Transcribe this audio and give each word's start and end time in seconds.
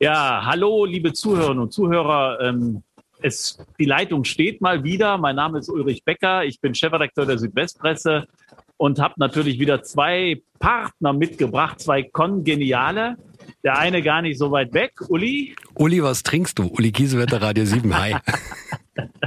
Ja, 0.00 0.42
hallo, 0.44 0.84
liebe 0.84 1.12
Zuhörerinnen 1.12 1.58
und 1.58 1.72
Zuhörer. 1.72 2.38
Ähm, 2.40 2.84
es, 3.20 3.58
die 3.80 3.84
Leitung 3.84 4.22
steht 4.22 4.60
mal 4.60 4.84
wieder. 4.84 5.18
Mein 5.18 5.34
Name 5.34 5.58
ist 5.58 5.68
Ulrich 5.68 6.04
Becker. 6.04 6.44
Ich 6.44 6.60
bin 6.60 6.72
Chefredakteur 6.72 7.26
der 7.26 7.36
Südwestpresse 7.36 8.28
und 8.76 9.00
habe 9.00 9.14
natürlich 9.16 9.58
wieder 9.58 9.82
zwei 9.82 10.40
Partner 10.60 11.12
mitgebracht, 11.12 11.80
zwei 11.80 12.04
Kongeniale. 12.04 13.16
Der 13.64 13.76
eine 13.76 14.00
gar 14.00 14.22
nicht 14.22 14.38
so 14.38 14.52
weit 14.52 14.72
weg, 14.72 14.92
Uli. 15.08 15.56
Uli, 15.74 16.00
was 16.00 16.22
trinkst 16.22 16.60
du? 16.60 16.68
Uli 16.68 16.92
Kiesewetter, 16.92 17.42
Radio 17.42 17.64
7, 17.64 17.98
hi. 17.98 18.14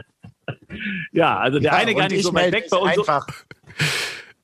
ja, 1.11 1.37
also 1.37 1.59
der 1.59 1.73
ja, 1.73 1.77
eine 1.79 1.95
gar 1.95 2.07
nicht 2.07 2.23
so 2.23 2.33
weit 2.33 2.53
weg 2.53 2.67
bei 2.71 2.77
uns. 2.77 2.97
Einfach. 2.97 3.27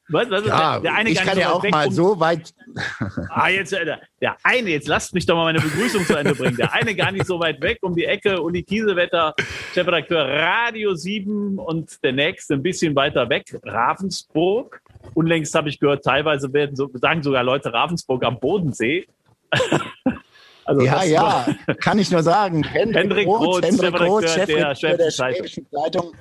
Was, 0.10 0.30
was 0.30 0.46
ja, 0.46 0.80
der, 0.80 0.94
eine 0.94 1.10
ich 1.10 1.20
kann 1.20 1.38
ja 1.38 1.52
auch 1.52 1.64
mal 1.70 1.92
so 1.92 2.18
weit. 2.20 2.54
ah, 3.30 3.50
jetzt, 3.50 3.74
äh, 3.74 3.98
der 4.22 4.38
eine, 4.44 4.70
jetzt 4.70 4.88
lasst 4.88 5.14
mich 5.14 5.26
doch 5.26 5.36
mal 5.36 5.44
meine 5.44 5.60
Begrüßung 5.60 6.06
zu 6.06 6.16
Ende 6.16 6.34
bringen. 6.34 6.56
Der 6.56 6.72
eine 6.72 6.96
gar 6.96 7.12
nicht 7.12 7.26
so 7.26 7.40
weit 7.40 7.62
weg 7.62 7.80
um 7.82 7.94
die 7.94 8.06
Ecke, 8.06 8.42
Uli 8.42 8.64
Kiesewetter, 8.64 9.36
Chefredakteur 9.74 10.26
Radio 10.26 10.96
7 10.96 11.60
und 11.60 12.02
der 12.04 12.14
nächste 12.14 12.54
ein 12.54 12.64
bisschen 12.64 12.96
weiter 12.96 13.28
weg, 13.30 13.60
Ravensburg. 13.64 14.82
Unlängst 15.14 15.54
habe 15.56 15.68
ich 15.68 15.80
gehört, 15.80 16.06
teilweise 16.06 16.54
werden 16.54 16.76
so, 16.78 16.90
sagen 16.94 17.22
sogar 17.22 17.44
Leute 17.44 17.74
Ravensburg 17.74 18.24
am 18.24 18.40
Bodensee. 18.40 19.08
Also 20.68 20.82
ja, 20.82 21.02
ja, 21.06 21.46
kann 21.80 21.98
ich 21.98 22.12
nur 22.12 22.22
sagen. 22.24 22.62
Hendrik, 22.62 22.98
Hendrik 22.98 23.28
Roth, 23.28 23.64
Roth, 23.64 24.30
Chefredakteur 24.30 24.98
der, 24.98 24.98
der 24.98 25.12
Schwäbischen 25.12 25.66
Zeitung 25.72 26.12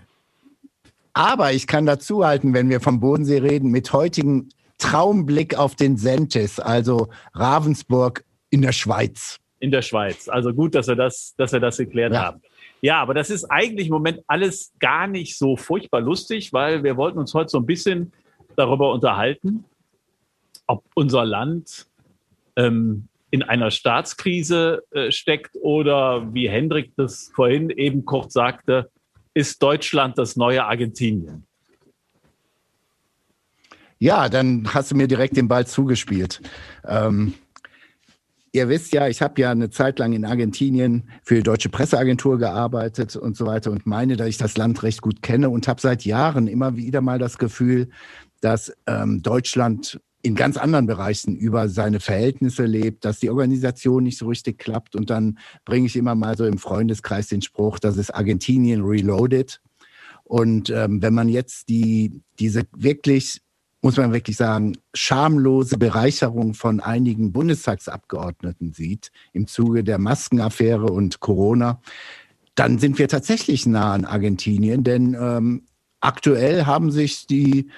aber 1.16 1.54
ich 1.54 1.66
kann 1.66 1.86
dazuhalten, 1.86 2.52
wenn 2.52 2.68
wir 2.68 2.78
vom 2.78 3.00
Bodensee 3.00 3.38
reden, 3.38 3.70
mit 3.70 3.90
heutigen 3.94 4.50
Traumblick 4.76 5.58
auf 5.58 5.74
den 5.74 5.96
Sentis, 5.96 6.60
also 6.60 7.08
Ravensburg 7.32 8.22
in 8.50 8.60
der 8.60 8.72
Schweiz. 8.72 9.38
In 9.58 9.70
der 9.70 9.80
Schweiz. 9.80 10.28
Also 10.28 10.52
gut, 10.52 10.74
dass 10.74 10.88
wir 10.88 10.94
das, 10.94 11.34
dass 11.38 11.52
wir 11.52 11.60
das 11.60 11.78
geklärt 11.78 12.12
ja. 12.12 12.26
haben. 12.26 12.42
Ja, 12.82 13.00
aber 13.00 13.14
das 13.14 13.30
ist 13.30 13.46
eigentlich 13.46 13.86
im 13.86 13.94
Moment 13.94 14.20
alles 14.26 14.74
gar 14.78 15.06
nicht 15.06 15.38
so 15.38 15.56
furchtbar 15.56 16.02
lustig, 16.02 16.52
weil 16.52 16.84
wir 16.84 16.98
wollten 16.98 17.18
uns 17.18 17.32
heute 17.32 17.48
so 17.48 17.60
ein 17.60 17.66
bisschen 17.66 18.12
darüber 18.54 18.92
unterhalten, 18.92 19.64
ob 20.66 20.84
unser 20.94 21.24
Land 21.24 21.86
ähm, 22.56 23.08
in 23.30 23.42
einer 23.42 23.70
Staatskrise 23.70 24.82
äh, 24.90 25.10
steckt 25.10 25.56
oder 25.62 26.34
wie 26.34 26.50
Hendrik 26.50 26.92
das 26.98 27.32
vorhin 27.34 27.70
eben 27.70 28.04
kurz 28.04 28.34
sagte, 28.34 28.90
ist 29.36 29.62
Deutschland 29.62 30.16
das 30.16 30.36
neue 30.36 30.64
Argentinien? 30.64 31.46
Ja, 33.98 34.30
dann 34.30 34.66
hast 34.72 34.90
du 34.90 34.94
mir 34.94 35.08
direkt 35.08 35.36
den 35.36 35.46
Ball 35.46 35.66
zugespielt. 35.66 36.40
Ähm, 36.86 37.34
ihr 38.52 38.70
wisst 38.70 38.94
ja, 38.94 39.08
ich 39.08 39.20
habe 39.20 39.38
ja 39.38 39.50
eine 39.50 39.68
Zeit 39.68 39.98
lang 39.98 40.14
in 40.14 40.24
Argentinien 40.24 41.10
für 41.22 41.34
die 41.34 41.42
Deutsche 41.42 41.68
Presseagentur 41.68 42.38
gearbeitet 42.38 43.14
und 43.14 43.36
so 43.36 43.44
weiter 43.44 43.70
und 43.70 43.84
meine, 43.84 44.16
dass 44.16 44.28
ich 44.28 44.38
das 44.38 44.56
Land 44.56 44.82
recht 44.82 45.02
gut 45.02 45.20
kenne 45.20 45.50
und 45.50 45.68
habe 45.68 45.82
seit 45.82 46.06
Jahren 46.06 46.48
immer 46.48 46.76
wieder 46.76 47.02
mal 47.02 47.18
das 47.18 47.36
Gefühl, 47.36 47.90
dass 48.40 48.72
ähm, 48.86 49.22
Deutschland 49.22 50.00
in 50.26 50.34
ganz 50.34 50.56
anderen 50.56 50.86
Bereichen 50.86 51.36
über 51.36 51.68
seine 51.68 52.00
Verhältnisse 52.00 52.64
lebt, 52.64 53.04
dass 53.04 53.20
die 53.20 53.30
Organisation 53.30 54.02
nicht 54.02 54.18
so 54.18 54.26
richtig 54.26 54.58
klappt. 54.58 54.96
Und 54.96 55.08
dann 55.08 55.38
bringe 55.64 55.86
ich 55.86 55.94
immer 55.94 56.16
mal 56.16 56.36
so 56.36 56.44
im 56.44 56.58
Freundeskreis 56.58 57.28
den 57.28 57.42
Spruch, 57.42 57.78
das 57.78 57.96
ist 57.96 58.10
Argentinien 58.10 58.82
reloaded. 58.82 59.60
Und 60.24 60.68
ähm, 60.70 61.00
wenn 61.00 61.14
man 61.14 61.28
jetzt 61.28 61.68
die, 61.68 62.22
diese 62.40 62.62
wirklich, 62.76 63.40
muss 63.82 63.96
man 63.96 64.12
wirklich 64.12 64.36
sagen, 64.36 64.76
schamlose 64.94 65.78
Bereicherung 65.78 66.54
von 66.54 66.80
einigen 66.80 67.30
Bundestagsabgeordneten 67.30 68.72
sieht 68.72 69.12
im 69.32 69.46
Zuge 69.46 69.84
der 69.84 69.98
Maskenaffäre 69.98 70.86
und 70.86 71.20
Corona, 71.20 71.80
dann 72.56 72.80
sind 72.80 72.98
wir 72.98 73.06
tatsächlich 73.06 73.64
nah 73.66 73.92
an 73.92 74.04
Argentinien, 74.04 74.82
denn 74.82 75.16
ähm, 75.18 75.62
aktuell 76.00 76.66
haben 76.66 76.90
sich 76.90 77.26
die 77.26 77.68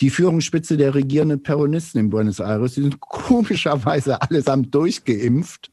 die 0.00 0.10
Führungsspitze 0.10 0.76
der 0.76 0.94
regierenden 0.94 1.42
Peronisten 1.42 2.00
in 2.00 2.10
Buenos 2.10 2.40
Aires, 2.40 2.74
die 2.74 2.82
sind 2.82 3.00
komischerweise 3.00 4.20
allesamt 4.20 4.74
durchgeimpft 4.74 5.70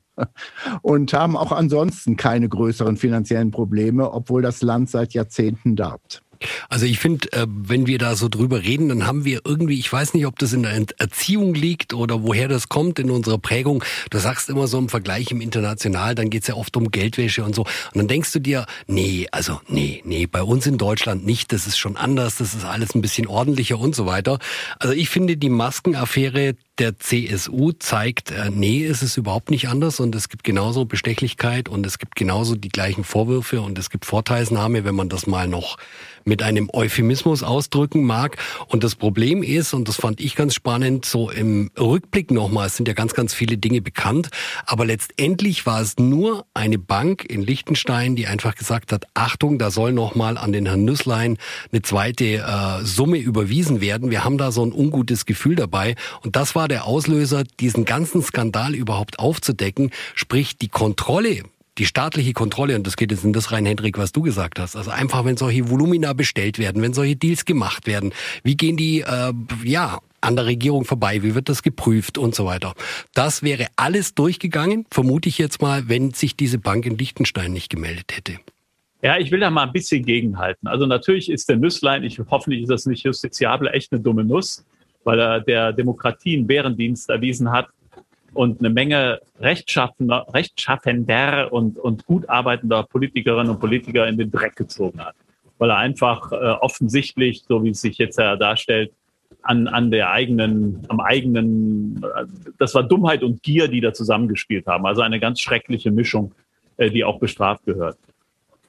und 0.81 1.13
haben 1.13 1.35
auch 1.35 1.51
ansonsten 1.51 2.15
keine 2.15 2.49
größeren 2.49 2.97
finanziellen 2.97 3.51
Probleme, 3.51 4.11
obwohl 4.11 4.41
das 4.41 4.61
Land 4.61 4.89
seit 4.89 5.13
Jahrzehnten 5.13 5.75
darbt. 5.75 6.21
Also 6.69 6.85
ich 6.85 6.99
finde, 6.99 7.31
äh, 7.33 7.45
wenn 7.47 7.87
wir 7.87 7.97
da 7.97 8.15
so 8.15 8.29
drüber 8.29 8.63
reden, 8.63 8.89
dann 8.89 9.05
haben 9.05 9.25
wir 9.25 9.41
irgendwie, 9.45 9.79
ich 9.79 9.91
weiß 9.91 10.13
nicht, 10.13 10.25
ob 10.25 10.39
das 10.39 10.53
in 10.53 10.63
der 10.63 10.85
Erziehung 10.97 11.53
liegt 11.53 11.93
oder 11.93 12.23
woher 12.23 12.47
das 12.47 12.69
kommt 12.69 12.99
in 12.99 13.11
unserer 13.11 13.37
Prägung. 13.37 13.83
Du 14.09 14.17
sagst 14.17 14.49
immer 14.49 14.67
so 14.67 14.77
im 14.77 14.89
Vergleich 14.89 15.31
im 15.31 15.41
International, 15.41 16.15
dann 16.15 16.29
geht's 16.29 16.47
ja 16.47 16.55
oft 16.55 16.75
um 16.77 16.91
Geldwäsche 16.91 17.43
und 17.43 17.55
so. 17.55 17.63
Und 17.63 17.95
dann 17.95 18.07
denkst 18.07 18.31
du 18.31 18.39
dir, 18.39 18.65
nee, 18.87 19.27
also 19.31 19.59
nee, 19.67 20.01
nee, 20.05 20.25
bei 20.27 20.43
uns 20.43 20.65
in 20.67 20.77
Deutschland 20.77 21.25
nicht, 21.25 21.51
das 21.51 21.67
ist 21.67 21.77
schon 21.77 21.97
anders, 21.97 22.37
das 22.37 22.53
ist 22.53 22.65
alles 22.65 22.95
ein 22.95 23.01
bisschen 23.01 23.27
ordentlicher 23.27 23.79
und 23.79 23.95
so 23.95 24.05
weiter. 24.05 24.39
Also 24.79 24.93
ich 24.93 25.09
finde 25.09 25.37
die 25.37 25.49
Maskenaffäre 25.49 26.55
der 26.79 26.97
CSU 26.97 27.73
zeigt, 27.73 28.31
äh, 28.31 28.49
nee, 28.49 28.85
es 28.85 29.03
ist 29.03 29.17
überhaupt 29.17 29.51
nicht 29.51 29.67
anders 29.67 29.99
und 29.99 30.15
es 30.15 30.29
gibt 30.29 30.43
genauso 30.43 30.85
Bestechlichkeit 30.85 31.69
und 31.69 31.85
es 31.85 31.99
gibt 31.99 32.15
genauso 32.15 32.55
die 32.55 32.69
gleichen 32.69 33.03
Vorwürfe 33.03 33.61
und 33.61 33.77
es 33.77 33.89
gibt 33.89 34.05
Vorteilsnahme, 34.05 34.85
wenn 34.85 34.95
man 34.95 35.09
das 35.09 35.27
mal 35.27 35.47
noch 35.47 35.77
mit 36.29 36.41
einem 36.43 36.69
Euphemismus 36.71 37.43
ausdrücken 37.43 38.03
mag. 38.03 38.37
Und 38.67 38.83
das 38.83 38.95
Problem 38.95 39.43
ist, 39.43 39.73
und 39.73 39.87
das 39.89 39.97
fand 39.97 40.21
ich 40.21 40.35
ganz 40.35 40.53
spannend, 40.53 41.05
so 41.05 41.29
im 41.29 41.71
Rückblick 41.77 42.31
nochmal, 42.31 42.67
es 42.67 42.77
sind 42.77 42.87
ja 42.87 42.93
ganz, 42.93 43.13
ganz 43.13 43.33
viele 43.33 43.57
Dinge 43.57 43.81
bekannt, 43.81 44.29
aber 44.65 44.85
letztendlich 44.85 45.65
war 45.65 45.81
es 45.81 45.97
nur 45.97 46.45
eine 46.53 46.77
Bank 46.77 47.25
in 47.25 47.41
Liechtenstein, 47.41 48.15
die 48.15 48.27
einfach 48.27 48.55
gesagt 48.55 48.93
hat, 48.93 49.05
Achtung, 49.13 49.59
da 49.59 49.71
soll 49.71 49.91
nochmal 49.91 50.37
an 50.37 50.51
den 50.51 50.65
Herrn 50.65 50.85
Nüsslein 50.85 51.37
eine 51.71 51.81
zweite 51.81 52.25
äh, 52.25 52.85
Summe 52.85 53.17
überwiesen 53.17 53.81
werden. 53.81 54.11
Wir 54.11 54.23
haben 54.23 54.37
da 54.37 54.51
so 54.51 54.63
ein 54.63 54.71
ungutes 54.71 55.25
Gefühl 55.25 55.55
dabei. 55.55 55.95
Und 56.23 56.35
das 56.35 56.55
war 56.55 56.67
der 56.69 56.85
Auslöser, 56.85 57.43
diesen 57.59 57.85
ganzen 57.85 58.21
Skandal 58.21 58.75
überhaupt 58.75 59.19
aufzudecken, 59.19 59.91
sprich 60.15 60.57
die 60.57 60.69
Kontrolle 60.69 61.43
die 61.79 61.85
staatliche 61.85 62.33
Kontrolle, 62.33 62.75
und 62.75 62.85
das 62.85 62.97
geht 62.97 63.09
jetzt 63.11 63.23
in 63.23 63.31
das 63.33 63.51
rein, 63.51 63.65
Hendrik, 63.65 63.97
was 63.97 64.11
du 64.11 64.21
gesagt 64.21 64.59
hast, 64.59 64.75
also 64.75 64.91
einfach, 64.91 65.23
wenn 65.23 65.37
solche 65.37 65.69
Volumina 65.69 66.13
bestellt 66.13 66.59
werden, 66.59 66.81
wenn 66.81 66.93
solche 66.93 67.15
Deals 67.15 67.45
gemacht 67.45 67.87
werden, 67.87 68.13
wie 68.43 68.57
gehen 68.57 68.75
die, 68.75 68.99
äh, 68.99 69.33
ja, 69.63 69.99
an 70.21 70.35
der 70.35 70.45
Regierung 70.45 70.83
vorbei, 70.83 71.23
wie 71.23 71.33
wird 71.33 71.47
das 71.47 71.63
geprüft 71.63 72.17
und 72.17 72.35
so 72.35 72.45
weiter. 72.45 72.73
Das 73.13 73.41
wäre 73.41 73.67
alles 73.77 74.13
durchgegangen, 74.13 74.85
vermute 74.91 75.29
ich 75.29 75.37
jetzt 75.37 75.61
mal, 75.61 75.87
wenn 75.87 76.11
sich 76.11 76.35
diese 76.35 76.57
Bank 76.57 76.85
in 76.85 76.97
Liechtenstein 76.97 77.53
nicht 77.53 77.69
gemeldet 77.69 78.17
hätte. 78.17 78.39
Ja, 79.01 79.17
ich 79.17 79.31
will 79.31 79.39
da 79.39 79.49
mal 79.49 79.63
ein 79.63 79.71
bisschen 79.71 80.03
gegenhalten. 80.03 80.67
Also 80.67 80.85
natürlich 80.85 81.29
ist 81.31 81.47
der 81.47 81.55
Nüsslein, 81.55 82.03
ich 82.03 82.19
hoffentlich 82.29 82.63
ist 82.63 82.69
das 82.69 82.85
nicht 82.85 83.03
justiziabel, 83.03 83.69
echt 83.69 83.93
eine 83.93 84.01
dumme 84.01 84.25
Nuss, 84.25 84.65
weil 85.03 85.19
er 85.19 85.39
der 85.41 85.73
Demokratie 85.73 86.37
einen 86.37 86.47
Bärendienst 86.47 87.09
erwiesen 87.09 87.51
hat 87.51 87.67
und 88.33 88.59
eine 88.59 88.69
Menge 88.69 89.19
rechtschaffender, 89.39 90.27
rechtschaffender 90.33 91.51
und, 91.51 91.77
und 91.77 92.05
gut 92.05 92.29
arbeitender 92.29 92.83
Politikerinnen 92.83 93.51
und 93.51 93.59
Politiker 93.59 94.07
in 94.07 94.17
den 94.17 94.31
Dreck 94.31 94.55
gezogen 94.55 95.03
hat. 95.03 95.15
Weil 95.57 95.71
er 95.71 95.77
einfach 95.77 96.31
äh, 96.31 96.35
offensichtlich, 96.35 97.43
so 97.47 97.63
wie 97.63 97.71
es 97.71 97.81
sich 97.81 97.97
jetzt 97.97 98.17
ja 98.17 98.35
darstellt, 98.35 98.91
an, 99.41 99.67
an 99.67 99.91
der 99.91 100.11
eigenen, 100.11 100.85
am 100.89 100.99
eigenen, 100.99 102.03
äh, 102.03 102.25
das 102.57 102.75
war 102.75 102.83
Dummheit 102.83 103.23
und 103.23 103.43
Gier, 103.43 103.67
die 103.67 103.81
da 103.81 103.93
zusammengespielt 103.93 104.67
haben. 104.67 104.85
Also 104.85 105.01
eine 105.01 105.19
ganz 105.19 105.39
schreckliche 105.41 105.91
Mischung, 105.91 106.33
äh, 106.77 106.89
die 106.89 107.03
auch 107.03 107.19
bestraft 107.19 107.65
gehört. 107.65 107.97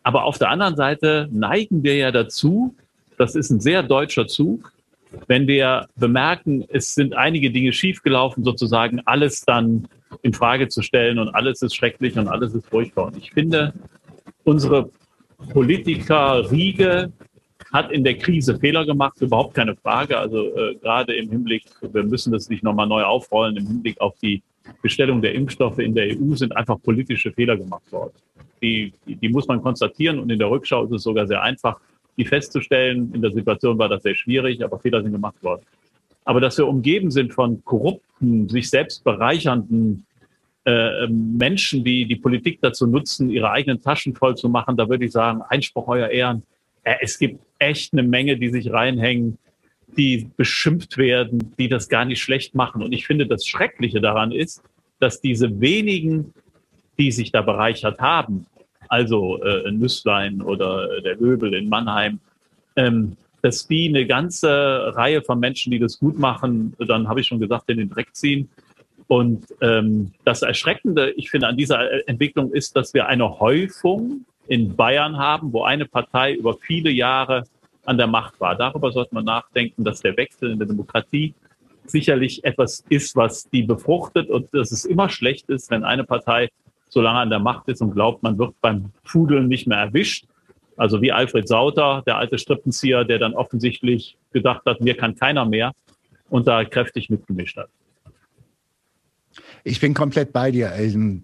Aber 0.02 0.24
auf 0.24 0.38
der 0.38 0.48
anderen 0.48 0.76
Seite 0.76 1.28
neigen 1.30 1.82
wir 1.82 1.96
ja 1.96 2.10
dazu, 2.10 2.74
das 3.18 3.34
ist 3.34 3.50
ein 3.50 3.60
sehr 3.60 3.82
deutscher 3.82 4.26
Zug, 4.26 4.72
wenn 5.26 5.46
wir 5.46 5.88
bemerken, 5.96 6.64
es 6.68 6.94
sind 6.94 7.14
einige 7.14 7.50
Dinge 7.50 7.72
schiefgelaufen, 7.72 8.44
sozusagen 8.44 9.00
alles 9.06 9.42
dann 9.42 9.88
in 10.22 10.32
Frage 10.32 10.68
zu 10.68 10.82
stellen 10.82 11.18
und 11.18 11.28
alles 11.34 11.62
ist 11.62 11.74
schrecklich 11.74 12.16
und 12.16 12.28
alles 12.28 12.54
ist 12.54 12.66
furchtbar. 12.66 13.06
Und 13.06 13.16
ich 13.16 13.30
finde, 13.32 13.72
unsere 14.44 14.90
Politiker-Riege 15.52 17.12
hat 17.72 17.92
in 17.92 18.04
der 18.04 18.18
Krise 18.18 18.58
Fehler 18.58 18.84
gemacht, 18.84 19.20
überhaupt 19.20 19.54
keine 19.54 19.76
Frage. 19.76 20.18
Also 20.18 20.56
äh, 20.56 20.74
gerade 20.76 21.14
im 21.14 21.30
Hinblick, 21.30 21.64
wir 21.80 22.02
müssen 22.02 22.32
das 22.32 22.48
nicht 22.48 22.62
nochmal 22.62 22.86
neu 22.86 23.02
aufrollen, 23.02 23.56
im 23.56 23.66
Hinblick 23.66 24.00
auf 24.00 24.14
die 24.20 24.42
Bestellung 24.82 25.22
der 25.22 25.34
Impfstoffe 25.34 25.78
in 25.78 25.94
der 25.94 26.08
EU 26.16 26.34
sind 26.34 26.56
einfach 26.56 26.80
politische 26.82 27.32
Fehler 27.32 27.56
gemacht 27.56 27.90
worden. 27.92 28.12
Die, 28.62 28.92
die, 29.06 29.16
die 29.16 29.28
muss 29.28 29.48
man 29.48 29.62
konstatieren 29.62 30.18
und 30.18 30.30
in 30.30 30.38
der 30.38 30.50
Rückschau 30.50 30.84
ist 30.84 30.92
es 30.92 31.02
sogar 31.02 31.26
sehr 31.26 31.42
einfach, 31.42 31.80
die 32.20 32.26
festzustellen. 32.26 33.12
In 33.14 33.22
der 33.22 33.32
Situation 33.32 33.78
war 33.78 33.88
das 33.88 34.02
sehr 34.02 34.14
schwierig, 34.14 34.62
aber 34.62 34.78
Fehler 34.78 35.02
sind 35.02 35.12
gemacht 35.12 35.42
worden. 35.42 35.62
Aber 36.24 36.40
dass 36.40 36.58
wir 36.58 36.68
umgeben 36.68 37.10
sind 37.10 37.32
von 37.32 37.64
korrupten, 37.64 38.48
sich 38.48 38.68
selbst 38.68 39.02
bereichernden 39.02 40.06
äh, 40.64 41.06
Menschen, 41.08 41.82
die 41.82 42.04
die 42.04 42.16
Politik 42.16 42.58
dazu 42.60 42.86
nutzen, 42.86 43.30
ihre 43.30 43.50
eigenen 43.50 43.80
Taschen 43.80 44.14
voll 44.14 44.36
zu 44.36 44.48
machen, 44.48 44.76
da 44.76 44.88
würde 44.88 45.06
ich 45.06 45.12
sagen, 45.12 45.40
Einspruch 45.48 45.88
euer 45.88 46.08
Ehren. 46.08 46.42
Äh, 46.84 46.96
es 47.00 47.18
gibt 47.18 47.40
echt 47.58 47.94
eine 47.94 48.02
Menge, 48.02 48.36
die 48.36 48.50
sich 48.50 48.70
reinhängen, 48.70 49.38
die 49.96 50.30
beschimpft 50.36 50.98
werden, 50.98 51.54
die 51.58 51.68
das 51.68 51.88
gar 51.88 52.04
nicht 52.04 52.20
schlecht 52.20 52.54
machen. 52.54 52.82
Und 52.82 52.92
ich 52.92 53.06
finde, 53.06 53.26
das 53.26 53.46
Schreckliche 53.46 54.00
daran 54.00 54.30
ist, 54.30 54.62
dass 55.00 55.20
diese 55.20 55.60
wenigen 55.60 56.34
die 57.00 57.10
sich 57.10 57.32
da 57.32 57.40
bereichert 57.40 57.98
haben, 57.98 58.46
also 58.90 59.42
äh, 59.42 59.70
Nüsslein 59.70 60.42
oder 60.42 61.00
der 61.00 61.16
Löbel 61.16 61.54
in 61.54 61.68
Mannheim, 61.68 62.18
ähm, 62.76 63.16
dass 63.40 63.66
die 63.66 63.88
eine 63.88 64.06
ganze 64.06 64.92
Reihe 64.94 65.22
von 65.22 65.40
Menschen, 65.40 65.70
die 65.70 65.78
das 65.78 65.98
gut 65.98 66.18
machen, 66.18 66.74
dann 66.78 67.08
habe 67.08 67.20
ich 67.20 67.28
schon 67.28 67.40
gesagt, 67.40 67.70
in 67.70 67.78
den 67.78 67.88
Dreck 67.88 68.14
ziehen. 68.14 68.50
Und 69.06 69.46
ähm, 69.60 70.12
das 70.24 70.42
Erschreckende, 70.42 71.12
ich 71.12 71.30
finde, 71.30 71.48
an 71.48 71.56
dieser 71.56 72.06
Entwicklung 72.08 72.52
ist, 72.52 72.76
dass 72.76 72.92
wir 72.92 73.06
eine 73.06 73.40
Häufung 73.40 74.26
in 74.46 74.76
Bayern 74.76 75.16
haben, 75.16 75.52
wo 75.52 75.62
eine 75.62 75.86
Partei 75.86 76.34
über 76.34 76.54
viele 76.54 76.90
Jahre 76.90 77.44
an 77.86 77.96
der 77.96 78.08
Macht 78.08 78.40
war. 78.40 78.56
Darüber 78.56 78.92
sollte 78.92 79.14
man 79.14 79.24
nachdenken, 79.24 79.84
dass 79.84 80.00
der 80.00 80.16
Wechsel 80.16 80.50
in 80.50 80.58
der 80.58 80.68
Demokratie 80.68 81.34
sicherlich 81.86 82.44
etwas 82.44 82.84
ist, 82.88 83.16
was 83.16 83.48
die 83.50 83.62
befruchtet 83.62 84.28
und 84.28 84.52
dass 84.52 84.70
es 84.72 84.84
immer 84.84 85.08
schlecht 85.08 85.48
ist, 85.48 85.70
wenn 85.70 85.84
eine 85.84 86.04
Partei 86.04 86.50
so 86.90 87.00
lange 87.00 87.20
an 87.20 87.30
der 87.30 87.38
Macht 87.38 87.68
ist 87.68 87.80
und 87.80 87.92
glaubt, 87.92 88.22
man 88.22 88.38
wird 88.38 88.54
beim 88.60 88.90
Fudeln 89.04 89.48
nicht 89.48 89.66
mehr 89.66 89.78
erwischt. 89.78 90.26
Also 90.76 91.00
wie 91.00 91.12
Alfred 91.12 91.48
Sauter, 91.48 92.02
der 92.06 92.16
alte 92.16 92.38
Strippenzieher, 92.38 93.04
der 93.04 93.18
dann 93.18 93.34
offensichtlich 93.34 94.16
gedacht 94.32 94.62
hat, 94.66 94.80
mir 94.80 94.96
kann 94.96 95.14
keiner 95.14 95.44
mehr 95.44 95.72
und 96.28 96.46
da 96.46 96.64
kräftig 96.64 97.10
mitgemischt 97.10 97.56
hat. 97.56 97.68
Ich 99.64 99.80
bin 99.80 99.94
komplett 99.94 100.32
bei 100.32 100.50
dir. 100.50 100.72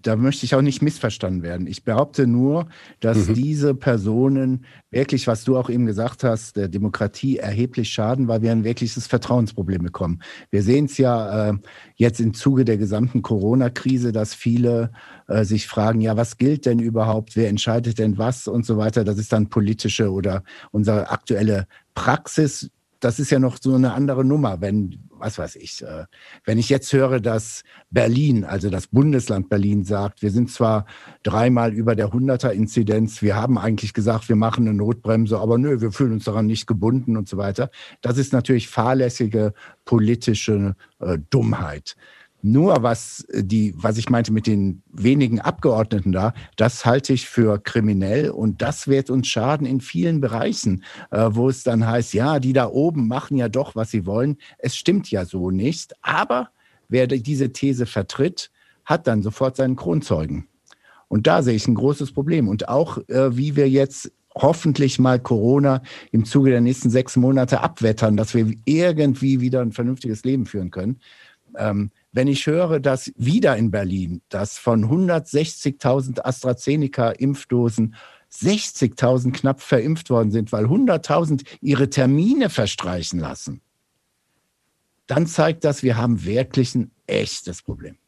Da 0.03 0.17
möchte 0.17 0.45
ich 0.45 0.55
auch 0.55 0.63
nicht 0.63 0.83
missverstanden 0.83 1.43
werden. 1.43 1.67
Ich 1.67 1.85
behaupte 1.85 2.27
nur, 2.27 2.69
dass 3.01 3.29
mhm. 3.29 3.35
diese 3.35 3.75
Personen 3.75 4.65
wirklich, 4.91 5.27
was 5.27 5.45
du 5.45 5.57
auch 5.57 5.69
eben 5.69 5.87
gesagt 5.87 6.25
hast, 6.25 6.57
der 6.57 6.69
Demokratie 6.69 7.39
erheblich 7.39 7.91
schaden, 7.91 8.29
weil 8.29 8.43
wir 8.43 8.53
ein 8.53 8.65
wirkliches 8.65 9.07
Vertrauensproblem 9.07 9.83
bekommen. 9.83 10.21
Wir 10.51 10.63
sehen 10.63 10.87
es 10.87 10.99
ja 10.99 11.51
äh, 11.51 11.55
jetzt 11.97 12.21
im 12.21 12.35
Zuge 12.35 12.65
der 12.65 12.79
gesamten 12.79 13.23
Corona-Krise, 13.23 14.13
dass 14.13 14.35
viele 14.35 14.91
äh, 15.29 15.45
sich 15.45 15.67
fragen, 15.67 16.01
ja, 16.01 16.17
was 16.17 16.37
gilt 16.39 16.67
denn 16.67 16.79
überhaupt? 16.79 17.37
Wer 17.37 17.49
entscheidet 17.49 17.99
denn 17.99 18.19
was 18.19 18.49
und 18.49 18.65
so 18.65 18.77
weiter? 18.77 19.05
Das 19.05 19.19
ist 19.19 19.33
dann 19.33 19.49
politische 19.49 20.11
oder 20.11 20.43
unsere 20.71 21.11
aktuelle 21.11 21.67
Praxis 21.95 22.71
das 23.01 23.19
ist 23.19 23.31
ja 23.31 23.39
noch 23.39 23.59
so 23.61 23.75
eine 23.75 23.93
andere 23.93 24.25
Nummer, 24.25 24.61
wenn, 24.61 24.99
was 25.11 25.39
weiß 25.39 25.57
ich, 25.57 25.83
äh, 25.83 26.05
wenn 26.45 26.59
ich 26.59 26.69
jetzt 26.69 26.93
höre, 26.93 27.21
dass 27.21 27.63
Berlin, 27.91 28.45
also 28.45 28.71
das 28.71 28.89
Bundesland 28.89 29.49
Berlin 29.49 29.85
sagt, 29.85 30.23
wir 30.23 30.31
sind 30.31 30.51
zwar 30.51 30.87
dreimal 31.23 31.73
über 31.73 31.95
der 31.95 32.09
100er 32.09 32.51
Inzidenz, 32.51 33.23
wir 33.23 33.37
haben 33.37 33.59
eigentlich 33.59 33.95
gesagt, 33.95 34.29
wir 34.29 34.37
machen 34.37 34.67
eine 34.67 34.77
Notbremse, 34.77 35.39
aber 35.39 35.59
nö, 35.59 35.81
wir 35.81 35.93
fühlen 35.93 36.13
uns 36.13 36.25
daran 36.25 36.47
nicht 36.47 36.67
gebunden 36.67 37.17
und 37.17 37.29
so 37.29 37.37
weiter. 37.37 37.71
Das 38.01 38.19
ist 38.19 38.33
natürlich 38.33 38.69
fahrlässige 38.69 39.53
politische 39.85 40.75
äh, 41.01 41.19
Dummheit. 41.31 41.97
Nur 42.49 42.85
was 42.85 43.25
äh, 43.33 43.43
die, 43.43 43.75
was 43.77 43.99
ich 43.99 44.09
meinte 44.09 44.33
mit 44.33 44.47
den 44.47 44.83
wenigen 44.93 45.41
Abgeordneten 45.41 46.13
da, 46.13 46.33
das 46.55 46.87
halte 46.87 47.13
ich 47.13 47.29
für 47.29 47.59
kriminell 47.59 48.31
und 48.31 48.63
das 48.63 48.87
wird 48.87 49.11
uns 49.11 49.27
schaden 49.27 49.67
in 49.67 49.81
vielen 49.81 50.21
Bereichen, 50.21 50.85
äh, 51.11 51.29
wo 51.33 51.49
es 51.49 51.65
dann 51.65 51.85
heißt, 51.85 52.15
ja, 52.15 52.39
die 52.39 52.53
da 52.53 52.69
oben 52.69 53.09
machen 53.09 53.37
ja 53.37 53.49
doch, 53.49 53.75
was 53.75 53.91
sie 53.91 54.07
wollen. 54.07 54.37
Es 54.59 54.77
stimmt 54.77 55.11
ja 55.11 55.25
so 55.25 55.51
nicht. 55.51 55.95
Aber 56.03 56.51
wer 56.89 57.09
diese 57.09 57.53
These 57.53 57.85
vertritt, 57.85 58.53
hat 58.85 59.09
dann 59.09 59.23
sofort 59.23 59.57
seinen 59.57 59.75
Kronzeugen. 59.75 60.47
Und 61.09 61.27
da 61.27 61.43
sehe 61.43 61.57
ich 61.57 61.67
ein 61.67 61.75
großes 61.75 62.13
Problem. 62.13 62.47
Und 62.47 62.69
auch, 62.69 62.99
äh, 63.09 63.37
wie 63.37 63.57
wir 63.57 63.69
jetzt 63.69 64.13
hoffentlich 64.37 65.01
mal 65.01 65.19
Corona 65.19 65.83
im 66.13 66.25
Zuge 66.25 66.51
der 66.51 66.61
nächsten 66.61 66.91
sechs 66.91 67.17
Monate 67.17 67.61
abwettern, 67.61 68.17
dass 68.17 68.35
wir 68.35 68.53
irgendwie 68.67 69.41
wieder 69.41 69.63
ein 69.63 69.73
vernünftiges 69.73 70.23
Leben 70.23 70.47
führen 70.47 70.71
können. 70.71 71.01
Ähm, 71.57 71.91
wenn 72.17 72.29
ich 72.29 72.47
höre, 72.47 72.81
dass 72.81 73.13
wieder 73.17 73.59
in 73.59 73.71
Berlin, 73.71 74.23
dass 74.31 74.57
von 74.57 74.87
160.000 74.87 76.25
AstraZeneca-Impfdosen 76.25 77.95
60.000 78.33 79.33
knapp 79.33 79.61
verimpft 79.61 80.09
worden 80.09 80.31
sind, 80.31 80.51
weil 80.51 80.65
100.000 80.65 81.45
ihre 81.61 81.91
Termine 81.91 82.49
verstreichen 82.49 83.21
lassen, 83.21 83.61
dann 85.07 85.27
zeigt 85.27 85.63
das, 85.65 85.83
wir 85.83 85.99
haben 85.99 86.25
wirklich 86.25 86.75
ein 86.75 86.91
echtes 87.07 87.61
Problem. 87.61 87.99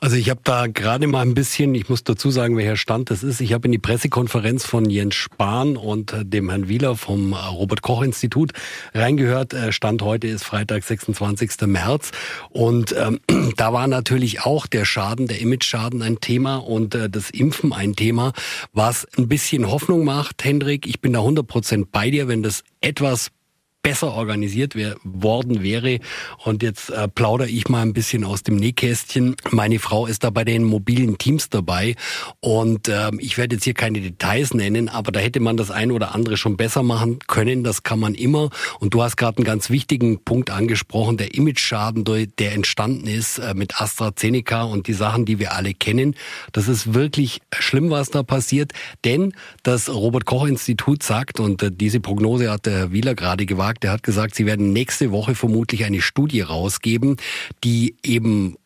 Also 0.00 0.14
ich 0.14 0.30
habe 0.30 0.40
da 0.44 0.68
gerade 0.68 1.08
mal 1.08 1.22
ein 1.22 1.34
bisschen, 1.34 1.74
ich 1.74 1.88
muss 1.88 2.04
dazu 2.04 2.30
sagen, 2.30 2.56
welcher 2.56 2.76
Stand 2.76 3.10
das 3.10 3.24
ist. 3.24 3.40
Ich 3.40 3.52
habe 3.52 3.66
in 3.66 3.72
die 3.72 3.78
Pressekonferenz 3.78 4.64
von 4.64 4.88
Jens 4.88 5.16
Spahn 5.16 5.76
und 5.76 6.12
äh, 6.12 6.24
dem 6.24 6.50
Herrn 6.50 6.68
Wieler 6.68 6.94
vom 6.94 7.32
äh, 7.32 7.36
Robert 7.36 7.82
Koch 7.82 8.02
Institut 8.02 8.52
reingehört. 8.94 9.54
Äh, 9.54 9.72
Stand 9.72 10.02
heute 10.02 10.28
ist 10.28 10.44
Freitag, 10.44 10.84
26. 10.84 11.62
März. 11.66 12.12
Und 12.50 12.94
ähm, 12.96 13.18
da 13.56 13.72
war 13.72 13.88
natürlich 13.88 14.42
auch 14.42 14.68
der 14.68 14.84
Schaden, 14.84 15.26
der 15.26 15.40
Image-Schaden 15.40 16.00
ein 16.02 16.20
Thema 16.20 16.56
und 16.56 16.94
äh, 16.94 17.10
das 17.10 17.30
Impfen 17.30 17.72
ein 17.72 17.96
Thema, 17.96 18.32
was 18.72 19.04
ein 19.16 19.26
bisschen 19.26 19.68
Hoffnung 19.68 20.04
macht, 20.04 20.44
Hendrik. 20.44 20.86
Ich 20.86 21.00
bin 21.00 21.12
da 21.12 21.20
100 21.20 21.44
Prozent 21.44 21.90
bei 21.90 22.10
dir, 22.10 22.28
wenn 22.28 22.44
das 22.44 22.62
etwas 22.80 23.30
besser 23.82 24.12
organisiert 24.12 24.74
worden 25.04 25.62
wäre. 25.62 26.00
Und 26.44 26.62
jetzt 26.62 26.90
äh, 26.90 27.08
plaudere 27.08 27.48
ich 27.48 27.68
mal 27.68 27.82
ein 27.82 27.92
bisschen 27.92 28.24
aus 28.24 28.42
dem 28.42 28.56
Nähkästchen. 28.56 29.36
Meine 29.50 29.78
Frau 29.78 30.06
ist 30.06 30.24
da 30.24 30.30
bei 30.30 30.44
den 30.44 30.64
mobilen 30.64 31.18
Teams 31.18 31.48
dabei 31.48 31.94
und 32.40 32.88
äh, 32.88 33.10
ich 33.18 33.38
werde 33.38 33.56
jetzt 33.56 33.64
hier 33.64 33.74
keine 33.74 34.00
Details 34.00 34.52
nennen, 34.52 34.88
aber 34.88 35.12
da 35.12 35.20
hätte 35.20 35.40
man 35.40 35.56
das 35.56 35.70
ein 35.70 35.92
oder 35.92 36.14
andere 36.14 36.36
schon 36.36 36.56
besser 36.56 36.82
machen 36.82 37.20
können. 37.26 37.64
Das 37.64 37.82
kann 37.82 38.00
man 38.00 38.14
immer. 38.14 38.50
Und 38.80 38.94
du 38.94 39.02
hast 39.02 39.16
gerade 39.16 39.38
einen 39.38 39.44
ganz 39.44 39.70
wichtigen 39.70 40.22
Punkt 40.24 40.50
angesprochen, 40.50 41.16
der 41.16 41.34
Image-Schaden, 41.34 42.04
der 42.38 42.52
entstanden 42.52 43.06
ist 43.06 43.38
äh, 43.38 43.54
mit 43.54 43.80
AstraZeneca 43.80 44.64
und 44.64 44.86
die 44.88 44.92
Sachen, 44.92 45.24
die 45.24 45.38
wir 45.38 45.52
alle 45.52 45.72
kennen. 45.72 46.14
Das 46.52 46.68
ist 46.68 46.94
wirklich 46.94 47.40
schlimm, 47.56 47.90
was 47.90 48.10
da 48.10 48.22
passiert, 48.22 48.72
denn 49.04 49.32
das 49.62 49.88
Robert 49.88 50.24
Koch 50.24 50.46
Institut 50.46 51.02
sagt, 51.02 51.40
und 51.40 51.62
äh, 51.62 51.70
diese 51.72 52.00
Prognose 52.00 52.50
hat 52.50 52.66
der 52.66 52.92
Wieler 52.92 53.14
gerade 53.14 53.46
gewagt, 53.46 53.67
gesagt. 53.68 53.84
Er 53.84 53.92
hat 53.92 54.02
gesagt, 54.02 54.34
sie 54.34 54.46
werden 54.46 54.72
nächste 54.72 55.10
Woche 55.10 55.34
vermutlich 55.34 55.84
eine 55.84 56.00
Studie 56.00 56.40
rausgeben, 56.40 57.16
die 57.64 57.96
eben 58.02 58.56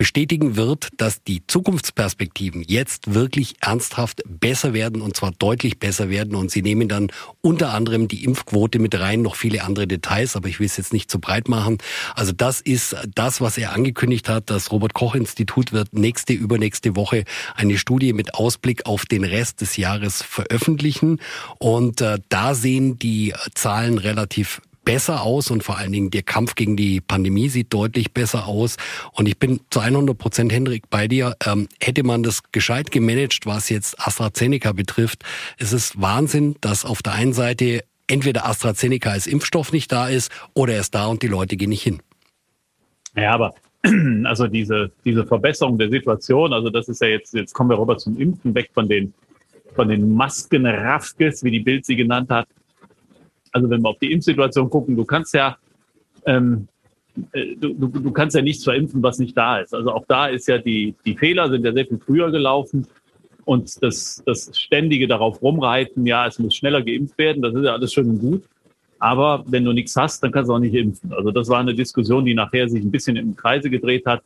bestätigen 0.00 0.56
wird, 0.56 0.88
dass 0.96 1.22
die 1.24 1.46
Zukunftsperspektiven 1.46 2.64
jetzt 2.66 3.12
wirklich 3.12 3.56
ernsthaft 3.60 4.22
besser 4.26 4.72
werden 4.72 5.02
und 5.02 5.14
zwar 5.14 5.30
deutlich 5.32 5.78
besser 5.78 6.08
werden. 6.08 6.36
Und 6.36 6.50
sie 6.50 6.62
nehmen 6.62 6.88
dann 6.88 7.08
unter 7.42 7.74
anderem 7.74 8.08
die 8.08 8.24
Impfquote 8.24 8.78
mit 8.78 8.98
rein, 8.98 9.20
noch 9.20 9.34
viele 9.36 9.62
andere 9.62 9.86
Details, 9.86 10.36
aber 10.36 10.48
ich 10.48 10.58
will 10.58 10.64
es 10.64 10.78
jetzt 10.78 10.94
nicht 10.94 11.10
zu 11.10 11.18
breit 11.18 11.50
machen. 11.50 11.76
Also 12.14 12.32
das 12.32 12.62
ist 12.62 12.96
das, 13.14 13.42
was 13.42 13.58
er 13.58 13.74
angekündigt 13.74 14.30
hat. 14.30 14.48
Das 14.48 14.72
Robert 14.72 14.94
Koch 14.94 15.14
Institut 15.14 15.74
wird 15.74 15.92
nächste, 15.92 16.32
übernächste 16.32 16.96
Woche 16.96 17.24
eine 17.54 17.76
Studie 17.76 18.14
mit 18.14 18.32
Ausblick 18.32 18.86
auf 18.86 19.04
den 19.04 19.22
Rest 19.22 19.60
des 19.60 19.76
Jahres 19.76 20.22
veröffentlichen. 20.22 21.20
Und 21.58 22.00
äh, 22.00 22.20
da 22.30 22.54
sehen 22.54 22.98
die 22.98 23.34
Zahlen 23.54 23.98
relativ 23.98 24.62
besser 24.90 25.22
aus 25.22 25.52
und 25.52 25.62
vor 25.62 25.78
allen 25.78 25.92
Dingen 25.92 26.10
der 26.10 26.24
Kampf 26.24 26.56
gegen 26.56 26.74
die 26.74 27.00
Pandemie 27.00 27.48
sieht 27.48 27.72
deutlich 27.72 28.12
besser 28.12 28.48
aus. 28.48 28.76
Und 29.12 29.28
ich 29.28 29.38
bin 29.38 29.60
zu 29.70 29.78
100 29.78 30.18
Prozent, 30.18 30.52
Hendrik, 30.52 30.90
bei 30.90 31.06
dir. 31.06 31.36
Ähm, 31.46 31.68
hätte 31.80 32.02
man 32.02 32.24
das 32.24 32.42
gescheit 32.50 32.90
gemanagt, 32.90 33.46
was 33.46 33.68
jetzt 33.68 34.04
AstraZeneca 34.04 34.72
betrifft, 34.72 35.22
ist 35.58 35.70
es 35.70 36.00
Wahnsinn, 36.00 36.56
dass 36.60 36.84
auf 36.84 37.02
der 37.04 37.12
einen 37.12 37.34
Seite 37.34 37.84
entweder 38.08 38.48
AstraZeneca 38.48 39.10
als 39.10 39.28
Impfstoff 39.28 39.72
nicht 39.72 39.92
da 39.92 40.08
ist 40.08 40.32
oder 40.54 40.74
er 40.74 40.80
ist 40.80 40.92
da 40.92 41.06
und 41.06 41.22
die 41.22 41.28
Leute 41.28 41.56
gehen 41.56 41.70
nicht 41.70 41.84
hin. 41.84 42.02
Ja, 43.14 43.30
aber 43.34 43.54
also 44.24 44.48
diese, 44.48 44.90
diese 45.04 45.24
Verbesserung 45.24 45.78
der 45.78 45.90
Situation, 45.90 46.52
also 46.52 46.68
das 46.68 46.88
ist 46.88 47.00
ja 47.00 47.06
jetzt, 47.06 47.32
jetzt 47.32 47.52
kommen 47.52 47.70
wir 47.70 47.78
rüber 47.78 47.96
zum 47.96 48.18
Impfen, 48.18 48.56
weg 48.56 48.70
von 48.74 48.88
den, 48.88 49.14
von 49.76 49.88
den 49.88 50.12
Maskenraffkes, 50.14 51.44
wie 51.44 51.52
die 51.52 51.60
Bild 51.60 51.86
sie 51.86 51.94
genannt 51.94 52.28
hat, 52.30 52.48
also 53.52 53.70
wenn 53.70 53.82
wir 53.82 53.88
auf 53.88 53.98
die 53.98 54.12
Impfsituation 54.12 54.70
gucken, 54.70 54.96
du 54.96 55.04
kannst 55.04 55.34
ja, 55.34 55.56
ähm, 56.26 56.68
äh, 57.32 57.56
du, 57.56 57.74
du, 57.74 57.88
du 57.88 58.10
kannst 58.12 58.36
ja 58.36 58.42
nichts 58.42 58.64
verimpfen, 58.64 59.02
was 59.02 59.18
nicht 59.18 59.36
da 59.36 59.58
ist. 59.58 59.74
Also 59.74 59.92
auch 59.92 60.04
da 60.06 60.26
ist 60.26 60.48
ja 60.48 60.58
die, 60.58 60.94
die 61.04 61.16
Fehler 61.16 61.48
sind 61.50 61.64
ja 61.64 61.72
sehr 61.72 61.86
viel 61.86 61.98
früher 61.98 62.30
gelaufen 62.30 62.86
und 63.44 63.82
das, 63.82 64.22
das 64.26 64.50
ständige 64.58 65.08
darauf 65.08 65.42
rumreiten, 65.42 66.06
ja, 66.06 66.26
es 66.26 66.38
muss 66.38 66.54
schneller 66.54 66.82
geimpft 66.82 67.18
werden, 67.18 67.42
das 67.42 67.54
ist 67.54 67.64
ja 67.64 67.72
alles 67.72 67.92
schön 67.92 68.08
und 68.10 68.18
gut. 68.20 68.44
Aber 69.00 69.44
wenn 69.46 69.64
du 69.64 69.72
nichts 69.72 69.96
hast, 69.96 70.22
dann 70.22 70.30
kannst 70.30 70.50
du 70.50 70.54
auch 70.54 70.58
nicht 70.58 70.74
impfen. 70.74 71.12
Also 71.12 71.30
das 71.30 71.48
war 71.48 71.58
eine 71.58 71.74
Diskussion, 71.74 72.24
die 72.24 72.34
nachher 72.34 72.68
sich 72.68 72.84
ein 72.84 72.90
bisschen 72.90 73.16
im 73.16 73.34
Kreise 73.34 73.70
gedreht 73.70 74.04
hat. 74.04 74.22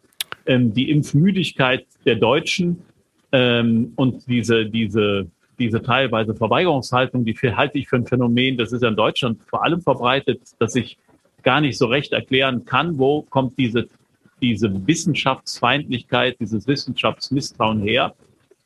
Ähm, 0.47 0.75
die 0.75 0.91
Impfmüdigkeit 0.91 1.87
der 2.05 2.17
Deutschen 2.17 2.83
ähm, 3.31 3.93
und 3.95 4.27
diese, 4.27 4.67
diese 4.67 5.29
diese 5.59 5.83
teilweise 5.83 6.35
Verweigerungshaltung, 6.35 7.25
die 7.25 7.35
halte 7.35 7.79
ich 7.79 7.89
für 7.89 7.97
ein 7.97 8.07
Phänomen, 8.07 8.57
das 8.57 8.73
ist 8.73 8.83
ja 8.83 8.89
in 8.89 8.97
Deutschland 8.97 9.43
vor 9.45 9.65
allem 9.65 9.81
verbreitet, 9.81 10.43
dass 10.59 10.75
ich 10.75 10.99
gar 11.43 11.61
nicht 11.61 11.79
so 11.79 11.87
recht 11.87 12.13
erklären 12.13 12.65
kann, 12.65 12.99
wo 12.99 13.23
kommt 13.23 13.59
diese, 13.59 13.89
diese 14.41 14.87
Wissenschaftsfeindlichkeit, 14.87 16.37
dieses 16.41 16.67
Wissenschaftsmisstrauen 16.67 17.83
her, 17.83 18.15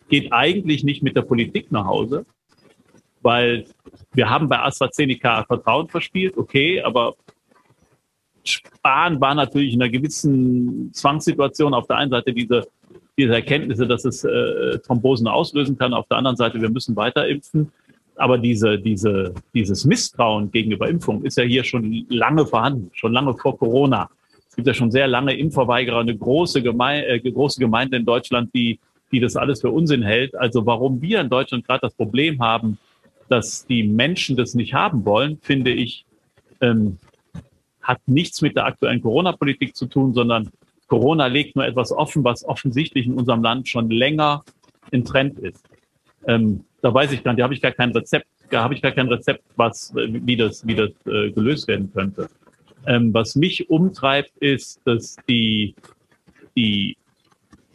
geht 0.09 0.33
eigentlich 0.33 0.85
nicht 0.85 1.03
mit 1.03 1.17
der 1.17 1.23
Politik 1.23 1.71
nach 1.71 1.87
Hause, 1.87 2.25
weil 3.21 3.67
wir 4.13 4.31
haben 4.31 4.49
bei 4.49 4.61
AstraZeneca 4.61 5.45
Vertrauen 5.45 5.89
verspielt, 5.89 6.37
okay, 6.37 6.81
aber 6.81 7.15
Spahn 8.45 9.21
war 9.21 9.35
natürlich 9.35 9.75
in 9.75 9.83
einer 9.83 9.91
gewissen 9.91 10.91
Zwangssituation 10.95 11.75
auf 11.75 11.87
der 11.87 11.97
einen 11.97 12.11
Seite 12.11 12.33
diese 12.33 12.67
diese 13.19 13.35
Erkenntnisse, 13.35 13.87
dass 13.87 14.05
es 14.05 14.25
äh, 14.25 14.79
Thrombosen 14.79 15.27
auslösen 15.27 15.77
kann. 15.77 15.93
Auf 15.93 16.07
der 16.07 16.19
anderen 16.19 16.37
Seite, 16.37 16.61
wir 16.63 16.71
müssen 16.71 16.97
weiter 16.97 17.27
impfen. 17.27 17.73
Aber 18.15 18.39
diese, 18.39 18.79
diese, 18.79 19.35
dieses 19.55 19.85
Misstrauen 19.85 20.51
gegenüber 20.51 20.89
Impfung 20.89 21.25
ist 21.25 21.37
ja 21.37 21.45
hier 21.45 21.65
schon 21.65 22.07
lange 22.09 22.47
vorhanden, 22.47 22.91
schon 22.95 23.13
lange 23.13 23.35
vor 23.35 23.59
Corona. 23.59 24.09
Es 24.49 24.57
gibt 24.57 24.67
ja 24.67 24.75
schon 24.75 24.91
sehr 24.91 25.07
lange 25.07 25.37
Impfverweigerer, 25.37 26.01
eine 26.01 26.17
große, 26.17 26.63
Geme 26.63 27.07
äh, 27.07 27.21
große 27.21 27.61
Gemeinde 27.61 27.97
in 27.97 28.05
Deutschland, 28.05 28.53
die, 28.55 28.79
die 29.13 29.21
das 29.21 29.37
alles 29.37 29.61
für 29.61 29.71
Unsinn 29.71 30.03
hält. 30.03 30.35
Also 30.35 30.67
warum 30.67 31.01
wir 31.01 31.21
in 31.21 31.29
Deutschland 31.29 31.67
gerade 31.67 31.81
das 31.83 31.95
Problem 31.95 32.41
haben, 32.41 32.79
dass 33.29 33.67
die 33.67 33.83
Menschen 33.83 34.37
das 34.37 34.55
nicht 34.55 34.75
haben 34.75 35.05
wollen, 35.05 35.39
finde 35.43 35.71
ich, 35.71 36.05
ähm, 36.61 36.99
hat 37.83 38.01
nichts 38.07 38.43
mit 38.43 38.57
der 38.57 38.67
aktuellen 38.67 39.01
Corona-Politik 39.01 39.77
zu 39.77 39.87
tun, 39.87 40.13
sondern 40.13 40.51
Corona 40.89 41.27
legt 41.27 41.55
nur 41.55 41.67
etwas 41.67 41.93
offen, 41.93 42.25
was 42.25 42.45
offensichtlich 42.45 43.07
in 43.07 43.15
unserem 43.15 43.43
Land 43.43 43.69
schon 43.69 43.91
länger 43.91 44.43
in 44.91 45.05
Trend 45.05 45.39
ist. 45.39 45.65
Ähm, 46.27 46.65
da 46.83 46.93
weiß 46.93 47.13
ich 47.13 47.23
gar 47.23 47.33
nicht, 47.33 47.41
da 47.41 47.45
habe 47.45 47.55
ich 47.55 47.63
gar 47.63 47.73
kein 47.73 47.93
Rezept, 47.93 48.27
da 48.51 48.63
habe 48.63 48.75
ich 48.75 48.83
gar 48.83 48.93
kein 48.93 49.09
Rezept, 49.09 49.45
was, 49.57 49.93
wie 49.95 50.37
das, 50.37 50.67
wie 50.67 50.75
das 50.75 50.91
äh, 51.07 51.31
gelöst 51.31 51.69
werden 51.69 51.93
könnte. 51.93 52.29
Ähm, 52.87 53.13
was 53.13 53.37
mich 53.37 53.69
umtreibt, 53.69 54.37
ist, 54.39 54.81
dass 54.85 55.17
die, 55.29 55.75
die 56.57 56.97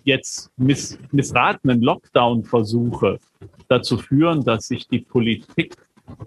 jetzt 0.03 0.51
miss, 0.57 0.97
missratenen 1.11 1.81
Lockdown-Versuche 1.81 3.19
dazu 3.67 3.97
führen, 3.97 4.43
dass 4.43 4.67
sich 4.67 4.87
die 4.87 4.99
Politik 4.99 5.75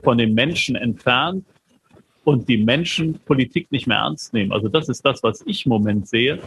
von 0.02 0.18
den 0.18 0.34
Menschen 0.34 0.76
entfernt 0.76 1.44
und 2.24 2.48
die 2.48 2.58
Menschen 2.58 3.18
Politik 3.20 3.70
nicht 3.70 3.86
mehr 3.86 3.98
ernst 3.98 4.32
nehmen. 4.32 4.52
Also 4.52 4.68
das 4.68 4.88
ist 4.88 5.04
das, 5.04 5.22
was 5.22 5.42
ich 5.46 5.66
im 5.66 5.70
Moment 5.70 6.08
sehe. 6.08 6.40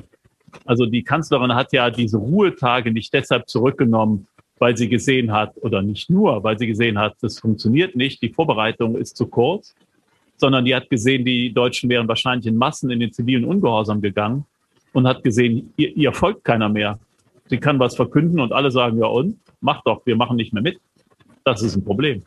Also 0.66 0.86
die 0.86 1.04
Kanzlerin 1.04 1.54
hat 1.54 1.74
ja 1.74 1.90
diese 1.90 2.18
Ruhetage 2.18 2.92
nicht 2.92 3.14
deshalb 3.14 3.50
zurückgenommen, 3.50 4.28
weil 4.60 4.76
sie 4.78 4.90
gesehen 4.90 5.32
hat, 5.32 5.54
oder 5.62 5.82
nicht 5.82 6.10
nur, 6.10 6.44
weil 6.44 6.60
sie 6.60 6.68
gesehen 6.68 7.00
hat, 7.00 7.16
das 7.22 7.40
funktioniert 7.40 7.96
nicht, 7.96 8.22
die 8.22 8.30
Vorbereitung 8.30 8.96
ist 8.96 9.18
zu 9.18 9.28
kurz, 9.28 9.74
sondern 10.38 10.66
die 10.66 10.76
hat 10.76 10.90
gesehen, 10.90 11.26
die 11.26 11.54
Deutschen 11.54 11.90
wären 11.90 12.08
wahrscheinlich 12.08 12.48
in 12.48 12.56
Massen 12.56 12.90
in 12.90 13.00
den 13.00 13.12
zivilen 13.12 13.46
Ungehorsam 13.46 14.02
gegangen 14.02 14.46
und 14.94 15.08
hat 15.08 15.24
gesehen, 15.24 15.74
ihr, 15.78 15.96
ihr 15.96 16.14
folgt 16.14 16.44
keiner 16.44 16.70
mehr. 16.70 17.00
Sie 17.48 17.58
kann 17.58 17.80
was 17.80 17.96
verkünden 17.96 18.40
und 18.40 18.52
alle 18.52 18.72
sagen, 18.72 19.00
ja 19.00 19.08
und, 19.08 19.38
mach 19.60 19.82
doch, 19.84 20.06
wir 20.06 20.16
machen 20.16 20.36
nicht 20.36 20.54
mehr 20.54 20.64
mit. 20.64 20.80
Das 21.44 21.62
ist 21.62 21.76
ein 21.76 21.84
Problem. 21.84 22.24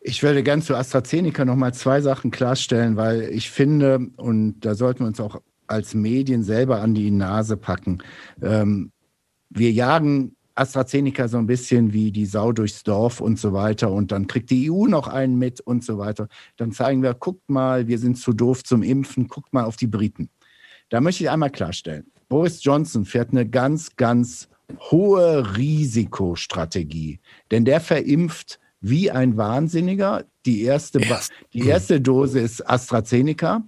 Ich 0.00 0.22
würde 0.22 0.42
gern 0.42 0.62
zu 0.62 0.74
AstraZeneca 0.74 1.44
noch 1.44 1.56
mal 1.56 1.74
zwei 1.74 2.00
Sachen 2.00 2.30
klarstellen, 2.30 2.96
weil 2.96 3.22
ich 3.22 3.50
finde, 3.50 4.08
und 4.16 4.60
da 4.60 4.74
sollten 4.74 5.00
wir 5.00 5.06
uns 5.06 5.20
auch 5.20 5.40
als 5.68 5.94
Medien 5.94 6.42
selber 6.42 6.80
an 6.80 6.94
die 6.94 7.10
Nase 7.10 7.56
packen. 7.56 7.98
Ähm, 8.42 8.90
wir 9.50 9.72
jagen 9.72 10.36
AstraZeneca 10.58 11.28
so 11.28 11.38
ein 11.38 11.46
bisschen 11.46 11.92
wie 11.92 12.10
die 12.10 12.26
Sau 12.26 12.52
durchs 12.52 12.82
Dorf 12.82 13.20
und 13.20 13.38
so 13.38 13.52
weiter. 13.52 13.90
Und 13.92 14.12
dann 14.12 14.26
kriegt 14.26 14.50
die 14.50 14.70
EU 14.70 14.86
noch 14.86 15.06
einen 15.08 15.38
mit 15.38 15.60
und 15.60 15.84
so 15.84 15.98
weiter. 15.98 16.28
Dann 16.56 16.72
zeigen 16.72 17.02
wir, 17.02 17.14
guckt 17.14 17.48
mal, 17.48 17.86
wir 17.86 17.98
sind 17.98 18.18
zu 18.18 18.32
doof 18.32 18.64
zum 18.64 18.82
Impfen, 18.82 19.28
guckt 19.28 19.52
mal 19.52 19.64
auf 19.64 19.76
die 19.76 19.86
Briten. 19.86 20.28
Da 20.88 21.00
möchte 21.00 21.24
ich 21.24 21.30
einmal 21.30 21.50
klarstellen, 21.50 22.10
Boris 22.28 22.62
Johnson 22.64 23.04
fährt 23.04 23.30
eine 23.30 23.48
ganz, 23.48 23.96
ganz 23.96 24.48
hohe 24.90 25.56
Risikostrategie. 25.56 27.20
Denn 27.50 27.64
der 27.64 27.80
verimpft 27.80 28.58
wie 28.80 29.10
ein 29.10 29.36
Wahnsinniger. 29.36 30.24
Die 30.46 30.62
erste, 30.62 31.00
die 31.52 31.66
erste 31.66 32.00
Dose 32.00 32.40
ist 32.40 32.68
AstraZeneca. 32.68 33.64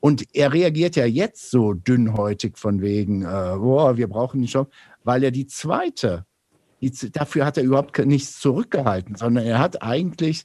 Und 0.00 0.34
er 0.34 0.52
reagiert 0.52 0.96
ja 0.96 1.06
jetzt 1.06 1.50
so 1.50 1.72
dünnhäutig 1.72 2.56
von 2.56 2.80
wegen, 2.80 3.22
äh, 3.22 3.26
boah, 3.26 3.96
wir 3.96 4.08
brauchen 4.08 4.40
den 4.40 4.46
Job, 4.46 4.70
weil 5.02 5.24
er 5.24 5.30
die 5.30 5.46
zweite, 5.46 6.24
die, 6.80 6.92
dafür 7.10 7.44
hat 7.44 7.56
er 7.56 7.64
überhaupt 7.64 7.98
nichts 7.98 8.38
zurückgehalten, 8.38 9.16
sondern 9.16 9.44
er 9.44 9.58
hat 9.58 9.82
eigentlich 9.82 10.44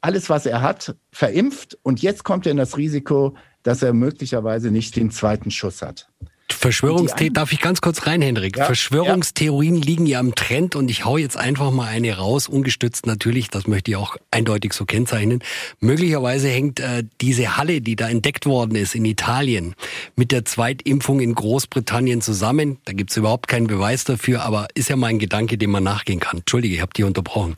alles, 0.00 0.30
was 0.30 0.46
er 0.46 0.62
hat, 0.62 0.96
verimpft 1.12 1.78
und 1.82 2.02
jetzt 2.02 2.24
kommt 2.24 2.46
er 2.46 2.52
in 2.52 2.58
das 2.58 2.76
Risiko, 2.76 3.36
dass 3.62 3.82
er 3.82 3.92
möglicherweise 3.92 4.70
nicht 4.70 4.96
den 4.96 5.10
zweiten 5.10 5.50
Schuss 5.50 5.82
hat. 5.82 6.08
Verschwörungstheorien, 6.52 7.34
darf 7.34 7.52
ich 7.52 7.60
ganz 7.60 7.80
kurz 7.80 8.06
rein, 8.06 8.22
Hendrik? 8.22 8.56
Ja, 8.56 8.64
Verschwörungstheorien 8.64 9.76
ja. 9.76 9.84
liegen 9.84 10.06
ja 10.06 10.20
am 10.20 10.34
Trend 10.34 10.76
und 10.76 10.90
ich 10.90 11.04
hau 11.04 11.16
jetzt 11.16 11.36
einfach 11.36 11.70
mal 11.70 11.88
eine 11.88 12.16
raus, 12.16 12.48
ungestützt 12.48 13.06
natürlich, 13.06 13.48
das 13.48 13.66
möchte 13.66 13.90
ich 13.90 13.96
auch 13.96 14.16
eindeutig 14.30 14.72
so 14.72 14.84
kennzeichnen. 14.84 15.42
Möglicherweise 15.80 16.48
hängt 16.48 16.80
äh, 16.80 17.04
diese 17.20 17.56
Halle, 17.56 17.80
die 17.80 17.96
da 17.96 18.08
entdeckt 18.08 18.46
worden 18.46 18.74
ist 18.74 18.94
in 18.94 19.04
Italien, 19.04 19.74
mit 20.16 20.32
der 20.32 20.44
Zweitimpfung 20.44 21.20
in 21.20 21.34
Großbritannien 21.34 22.20
zusammen. 22.20 22.78
Da 22.84 22.92
gibt's 22.92 23.16
überhaupt 23.16 23.48
keinen 23.48 23.66
Beweis 23.66 24.04
dafür, 24.04 24.42
aber 24.42 24.68
ist 24.74 24.88
ja 24.88 24.96
mal 24.96 25.08
ein 25.08 25.18
Gedanke, 25.18 25.58
dem 25.58 25.70
man 25.70 25.84
nachgehen 25.84 26.20
kann. 26.20 26.38
Entschuldige, 26.38 26.74
ich 26.74 26.80
habe 26.80 26.92
dich 26.92 27.04
unterbrochen. 27.04 27.56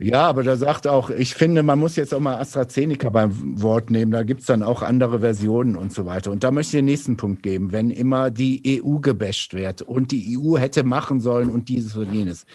Ja, 0.00 0.28
aber 0.28 0.44
da 0.44 0.56
sagt 0.56 0.86
auch, 0.86 1.10
ich 1.10 1.34
finde, 1.34 1.64
man 1.64 1.80
muss 1.80 1.96
jetzt 1.96 2.14
auch 2.14 2.20
mal 2.20 2.36
AstraZeneca 2.36 3.08
beim 3.10 3.60
Wort 3.60 3.90
nehmen. 3.90 4.12
Da 4.12 4.22
gibt's 4.22 4.46
dann 4.46 4.62
auch 4.62 4.82
andere 4.82 5.18
Versionen 5.20 5.74
und 5.74 5.92
so 5.92 6.06
weiter. 6.06 6.30
Und 6.30 6.44
da 6.44 6.52
möchte 6.52 6.76
ich 6.76 6.78
den 6.78 6.84
nächsten 6.84 7.16
Punkt 7.16 7.42
geben. 7.42 7.72
Wenn 7.72 7.90
immer 7.90 8.30
die 8.30 8.80
EU 8.80 8.98
gebasht 8.98 9.54
wird 9.54 9.82
und 9.82 10.12
die 10.12 10.38
EU 10.38 10.56
hätte 10.56 10.84
machen 10.84 11.18
sollen 11.20 11.50
und 11.50 11.68
dieses 11.68 11.96
und 11.96 12.12
jenes. 12.12 12.46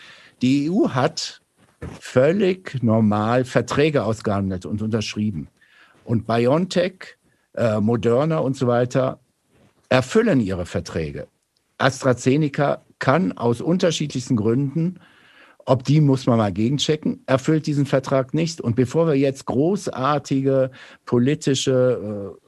Die 0.41 0.71
EU 0.71 0.89
hat 0.91 1.41
völlig 2.00 2.81
normal 2.81 3.43
Verträge 3.43 4.05
ausgehandelt 4.05 4.65
und 4.65 4.81
unterschrieben. 4.81 5.50
Und 6.05 6.25
BioNTech, 6.25 7.17
äh, 7.55 7.81
Moderna 7.81 8.38
und 8.38 8.55
so 8.55 8.67
weiter 8.67 9.19
erfüllen 9.89 10.39
ihre 10.39 10.65
Verträge. 10.65 11.27
AstraZeneca 11.77 12.83
kann 13.00 13.33
aus 13.33 13.59
unterschiedlichsten 13.59 14.38
Gründen 14.38 15.01
ob 15.65 15.84
die 15.84 16.01
muss 16.01 16.25
man 16.25 16.38
mal 16.38 16.51
gegenchecken, 16.51 17.24
erfüllt 17.25 17.67
diesen 17.67 17.86
Vertrag 17.86 18.34
nicht. 18.34 18.62
Und 18.62 18.75
bevor 18.75 19.08
wir 19.08 19.15
jetzt 19.15 19.46
großartige 19.46 20.72
politische 21.05 22.34
äh, 22.36 22.43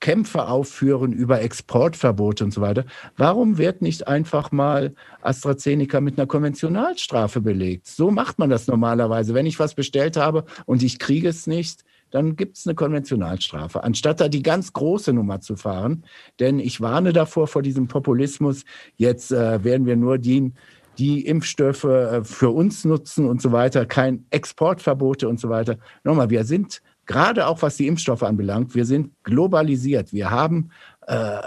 Kämpfe 0.00 0.48
aufführen 0.48 1.12
über 1.12 1.42
Exportverbote 1.42 2.44
und 2.44 2.52
so 2.52 2.62
weiter, 2.62 2.84
warum 3.16 3.58
wird 3.58 3.82
nicht 3.82 4.08
einfach 4.08 4.50
mal 4.50 4.94
AstraZeneca 5.20 6.00
mit 6.00 6.18
einer 6.18 6.26
Konventionalstrafe 6.26 7.40
belegt? 7.40 7.86
So 7.86 8.10
macht 8.10 8.38
man 8.38 8.48
das 8.48 8.66
normalerweise. 8.66 9.34
Wenn 9.34 9.46
ich 9.46 9.58
was 9.58 9.74
bestellt 9.74 10.16
habe 10.16 10.44
und 10.64 10.82
ich 10.82 10.98
kriege 10.98 11.28
es 11.28 11.46
nicht, 11.46 11.84
dann 12.10 12.34
gibt 12.34 12.56
es 12.56 12.66
eine 12.66 12.74
Konventionalstrafe, 12.74 13.84
anstatt 13.84 14.20
da 14.20 14.28
die 14.28 14.42
ganz 14.42 14.72
große 14.72 15.12
Nummer 15.12 15.40
zu 15.40 15.56
fahren. 15.56 16.04
Denn 16.40 16.58
ich 16.58 16.80
warne 16.80 17.12
davor 17.12 17.46
vor 17.46 17.62
diesem 17.62 17.86
Populismus. 17.86 18.64
Jetzt 18.96 19.30
äh, 19.30 19.62
werden 19.62 19.86
wir 19.86 19.96
nur 19.96 20.18
die 20.18 20.52
die 21.00 21.24
Impfstoffe 21.26 21.84
äh, 21.84 22.22
für 22.22 22.50
uns 22.50 22.84
nutzen 22.84 23.26
und 23.26 23.40
so 23.40 23.52
weiter, 23.52 23.86
kein 23.86 24.26
Exportverbote 24.30 25.28
und 25.28 25.40
so 25.40 25.48
weiter. 25.48 25.78
Nochmal, 26.04 26.28
wir 26.28 26.44
sind 26.44 26.82
gerade 27.06 27.46
auch 27.46 27.62
was 27.62 27.76
die 27.76 27.86
Impfstoffe 27.86 28.22
anbelangt, 28.22 28.74
wir 28.74 28.84
sind 28.84 29.12
globalisiert. 29.24 30.12
Wir 30.12 30.30
haben 30.30 30.70
äh, 31.06 31.38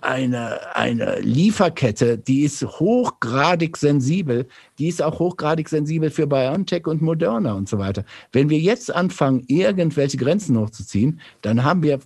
eine, 0.00 0.76
eine 0.76 1.20
Lieferkette, 1.20 2.18
die 2.18 2.42
ist 2.42 2.62
hochgradig 2.62 3.76
sensibel. 3.76 4.46
Die 4.78 4.88
ist 4.88 5.02
auch 5.02 5.18
hochgradig 5.18 5.68
sensibel 5.68 6.10
für 6.10 6.26
BioNTech 6.26 6.86
und 6.86 7.02
Moderna 7.02 7.54
und 7.54 7.68
so 7.68 7.78
weiter. 7.78 8.04
Wenn 8.32 8.48
wir 8.48 8.58
jetzt 8.58 8.94
anfangen, 8.94 9.44
irgendwelche 9.48 10.16
Grenzen 10.16 10.58
hochzuziehen, 10.58 11.20
dann 11.42 11.64
haben 11.64 11.82
wir 11.82 11.98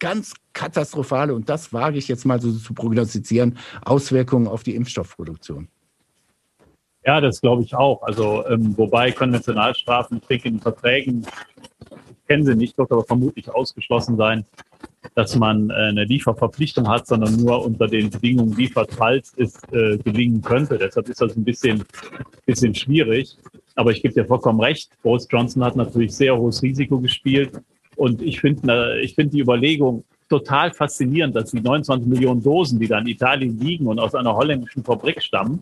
ganz 0.00 0.34
katastrophale, 0.52 1.34
und 1.34 1.48
das 1.48 1.72
wage 1.72 1.98
ich 1.98 2.08
jetzt 2.08 2.24
mal 2.24 2.40
so 2.40 2.52
zu 2.52 2.74
prognostizieren, 2.74 3.56
Auswirkungen 3.84 4.48
auf 4.48 4.64
die 4.64 4.74
Impfstoffproduktion. 4.74 5.68
Ja, 7.06 7.20
das 7.20 7.40
glaube 7.40 7.62
ich 7.62 7.74
auch. 7.74 8.02
Also, 8.02 8.44
ähm, 8.46 8.76
wobei 8.76 9.12
Konventionalstrafen, 9.12 10.20
denke, 10.28 10.48
in 10.48 10.60
Verträgen, 10.60 11.26
ich 12.10 12.26
kenne 12.26 12.44
sie 12.44 12.54
nicht, 12.54 12.76
wird 12.76 12.92
aber 12.92 13.04
vermutlich 13.04 13.48
ausgeschlossen 13.48 14.16
sein, 14.16 14.44
dass 15.14 15.34
man 15.34 15.70
äh, 15.70 15.74
eine 15.74 16.04
Lieferverpflichtung 16.04 16.88
hat, 16.88 17.06
sondern 17.06 17.36
nur 17.36 17.64
unter 17.64 17.86
den 17.86 18.10
Bedingungen 18.10 18.54
liefert, 18.54 18.92
falls 18.92 19.32
es 19.36 19.56
äh, 19.72 19.96
gelingen 19.98 20.42
könnte. 20.42 20.76
Deshalb 20.76 21.08
ist 21.08 21.20
das 21.20 21.36
ein 21.36 21.44
bisschen, 21.44 21.84
bisschen 22.44 22.74
schwierig. 22.74 23.36
Aber 23.76 23.92
ich 23.92 24.02
gebe 24.02 24.12
dir 24.12 24.26
vollkommen 24.26 24.60
recht. 24.60 24.90
Boris 25.02 25.26
Johnson 25.30 25.64
hat 25.64 25.76
natürlich 25.76 26.14
sehr 26.14 26.36
hohes 26.36 26.62
Risiko 26.62 27.00
gespielt. 27.00 27.52
Und 28.00 28.22
ich 28.22 28.40
finde 28.40 28.98
ich 29.02 29.14
finde 29.14 29.32
die 29.32 29.42
Überlegung 29.42 30.04
total 30.30 30.72
faszinierend, 30.72 31.36
dass 31.36 31.50
die 31.50 31.60
29 31.60 32.08
Millionen 32.08 32.42
Dosen, 32.42 32.80
die 32.80 32.88
da 32.88 32.98
in 32.98 33.06
Italien 33.06 33.60
liegen 33.60 33.86
und 33.88 34.00
aus 34.00 34.14
einer 34.14 34.34
holländischen 34.34 34.82
Fabrik 34.82 35.22
stammen, 35.22 35.60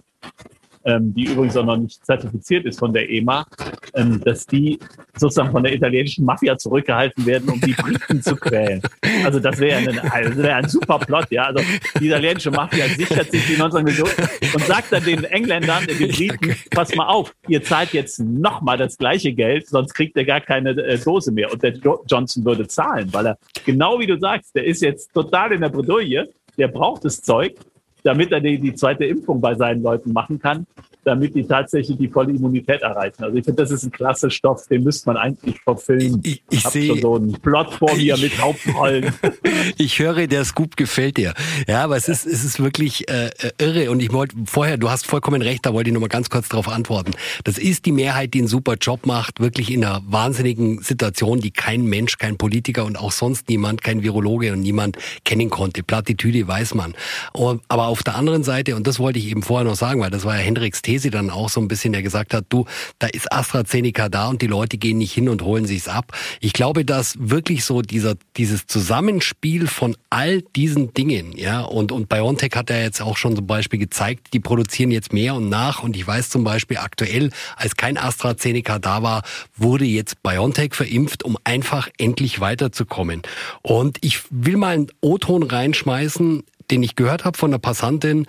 ähm, 0.84 1.14
die 1.14 1.24
übrigens 1.24 1.56
auch 1.56 1.64
noch 1.64 1.76
nicht 1.76 2.04
zertifiziert 2.04 2.64
ist 2.64 2.78
von 2.78 2.92
der 2.92 3.08
EMA, 3.10 3.46
ähm, 3.94 4.20
dass 4.24 4.46
die 4.46 4.78
sozusagen 5.16 5.50
von 5.50 5.62
der 5.62 5.74
italienischen 5.74 6.24
Mafia 6.24 6.56
zurückgehalten 6.56 7.26
werden, 7.26 7.48
um 7.48 7.60
die 7.60 7.72
Briten 7.72 8.22
zu 8.22 8.36
quälen. 8.36 8.82
Also 9.24 9.40
das 9.40 9.58
wäre 9.58 9.78
ein, 9.78 9.98
also 9.98 10.36
wär 10.36 10.56
ein 10.56 10.68
super 10.68 10.98
Plot, 10.98 11.30
ja. 11.30 11.44
Also 11.44 11.62
die 12.00 12.06
italienische 12.06 12.50
Mafia 12.50 12.86
sichert 12.88 13.30
sich 13.30 13.46
die 13.46 13.56
19 13.56 13.84
Millionen 13.84 14.12
und 14.54 14.64
sagt 14.64 14.92
dann 14.92 15.04
den 15.04 15.24
Engländern, 15.24 15.86
den 15.86 16.08
Briten, 16.08 16.54
pass 16.70 16.94
mal 16.94 17.06
auf, 17.06 17.34
ihr 17.48 17.62
zahlt 17.62 17.92
jetzt 17.92 18.20
nochmal 18.20 18.76
das 18.76 18.96
gleiche 18.96 19.32
Geld, 19.32 19.68
sonst 19.68 19.94
kriegt 19.94 20.16
ihr 20.16 20.24
gar 20.24 20.40
keine 20.40 20.70
äh, 20.70 20.98
Dose 20.98 21.32
mehr. 21.32 21.52
Und 21.52 21.62
der 21.62 21.74
jo 21.74 22.04
Johnson 22.08 22.44
würde 22.44 22.66
zahlen, 22.68 23.12
weil 23.12 23.26
er, 23.26 23.38
genau 23.64 23.98
wie 23.98 24.06
du 24.06 24.18
sagst, 24.18 24.54
der 24.54 24.64
ist 24.64 24.82
jetzt 24.82 25.12
total 25.12 25.52
in 25.52 25.60
der 25.60 25.68
Bredouille, 25.68 26.28
der 26.56 26.68
braucht 26.68 27.04
das 27.04 27.20
Zeug 27.22 27.54
damit 28.02 28.32
er 28.32 28.40
die, 28.40 28.58
die 28.58 28.74
zweite 28.74 29.04
Impfung 29.04 29.40
bei 29.40 29.54
seinen 29.54 29.82
Leuten 29.82 30.12
machen 30.12 30.38
kann, 30.38 30.66
damit 31.04 31.34
die 31.34 31.44
tatsächlich 31.44 31.96
die 31.96 32.08
volle 32.08 32.32
Immunität 32.32 32.82
erreichen. 32.82 33.24
Also 33.24 33.36
ich 33.36 33.44
finde, 33.44 33.62
das 33.62 33.70
ist 33.70 33.84
ein 33.84 33.90
klasse 33.90 34.30
Stoff, 34.30 34.66
den 34.68 34.84
müsste 34.84 35.08
man 35.08 35.16
eigentlich 35.16 35.60
verfilmen. 35.60 36.20
Ich, 36.24 36.42
ich, 36.50 36.58
ich 36.58 36.68
sehe 36.68 36.88
schon 36.88 37.00
so 37.00 37.16
einen 37.16 37.32
Plot 37.32 37.74
vor 37.74 37.94
mir 37.94 38.14
ich, 38.14 38.22
mit 38.22 38.40
Hauptrollen. 38.40 39.12
ich 39.78 39.98
höre, 39.98 40.26
der 40.26 40.44
Scoop 40.44 40.76
gefällt 40.76 41.16
dir. 41.16 41.34
Ja, 41.66 41.84
aber 41.84 41.96
es 41.96 42.08
ist, 42.08 42.26
es 42.26 42.44
ist 42.44 42.60
wirklich 42.62 43.08
äh, 43.08 43.30
irre. 43.58 43.90
Und 43.90 44.00
ich 44.00 44.12
wollte 44.12 44.36
vorher, 44.44 44.76
du 44.76 44.90
hast 44.90 45.06
vollkommen 45.06 45.42
recht, 45.42 45.64
da 45.66 45.72
wollte 45.72 45.90
ich 45.90 45.94
noch 45.94 46.00
mal 46.00 46.08
ganz 46.08 46.30
kurz 46.30 46.48
darauf 46.48 46.68
antworten. 46.68 47.12
Das 47.44 47.58
ist 47.58 47.86
die 47.86 47.92
Mehrheit, 47.92 48.34
die 48.34 48.40
einen 48.40 48.48
super 48.48 48.74
Job 48.74 49.06
macht, 49.06 49.40
wirklich 49.40 49.72
in 49.72 49.84
einer 49.84 50.02
wahnsinnigen 50.06 50.82
Situation, 50.82 51.40
die 51.40 51.50
kein 51.50 51.84
Mensch, 51.84 52.18
kein 52.18 52.36
Politiker 52.36 52.84
und 52.84 52.98
auch 52.98 53.12
sonst 53.12 53.48
niemand, 53.48 53.82
kein 53.82 54.02
Virologe 54.02 54.52
und 54.52 54.60
niemand 54.60 54.98
kennen 55.24 55.50
konnte. 55.50 55.82
Plattitüde 55.82 56.46
weiß 56.46 56.74
man. 56.74 56.94
Aber 57.32 57.86
auf 57.86 58.02
der 58.02 58.16
anderen 58.16 58.44
Seite, 58.44 58.76
und 58.76 58.86
das 58.86 58.98
wollte 58.98 59.18
ich 59.18 59.30
eben 59.30 59.42
vorher 59.42 59.68
noch 59.68 59.76
sagen, 59.76 60.00
weil 60.00 60.10
das 60.10 60.24
war 60.24 60.36
ja 60.36 60.42
Hendricks 60.42 60.82
These 60.88 61.10
dann 61.10 61.28
auch 61.28 61.50
so 61.50 61.60
ein 61.60 61.68
bisschen, 61.68 61.92
der 61.92 62.02
gesagt 62.02 62.32
hat, 62.32 62.46
du, 62.48 62.64
da 62.98 63.08
ist 63.08 63.30
AstraZeneca 63.30 64.08
da 64.08 64.28
und 64.28 64.40
die 64.40 64.46
Leute 64.46 64.78
gehen 64.78 64.96
nicht 64.96 65.12
hin 65.12 65.28
und 65.28 65.42
holen 65.42 65.66
sich's 65.66 65.86
ab. 65.86 66.16
Ich 66.40 66.54
glaube, 66.54 66.86
dass 66.86 67.14
wirklich 67.20 67.66
so 67.66 67.82
dieser, 67.82 68.14
dieses 68.38 68.66
Zusammenspiel 68.66 69.66
von 69.66 69.98
all 70.08 70.40
diesen 70.56 70.94
Dingen, 70.94 71.36
ja, 71.36 71.60
und, 71.60 71.92
und 71.92 72.08
BioNTech 72.08 72.52
hat 72.54 72.70
ja 72.70 72.78
jetzt 72.78 73.02
auch 73.02 73.18
schon 73.18 73.36
zum 73.36 73.46
Beispiel 73.46 73.78
gezeigt, 73.78 74.28
die 74.32 74.40
produzieren 74.40 74.90
jetzt 74.90 75.12
mehr 75.12 75.34
und 75.34 75.50
nach 75.50 75.82
und 75.82 75.94
ich 75.94 76.06
weiß 76.06 76.30
zum 76.30 76.42
Beispiel 76.42 76.78
aktuell, 76.78 77.32
als 77.56 77.76
kein 77.76 77.98
AstraZeneca 77.98 78.78
da 78.78 79.02
war, 79.02 79.24
wurde 79.58 79.84
jetzt 79.84 80.22
BioNTech 80.22 80.74
verimpft, 80.74 81.22
um 81.22 81.36
einfach 81.44 81.90
endlich 81.98 82.40
weiterzukommen. 82.40 83.20
Und 83.60 83.98
ich 84.00 84.20
will 84.30 84.56
mal 84.56 84.74
einen 84.74 84.86
O-Ton 85.02 85.42
reinschmeißen, 85.42 86.44
den 86.70 86.82
ich 86.82 86.96
gehört 86.96 87.24
habe 87.24 87.38
von 87.38 87.50
der 87.50 87.58
Passantin, 87.58 88.26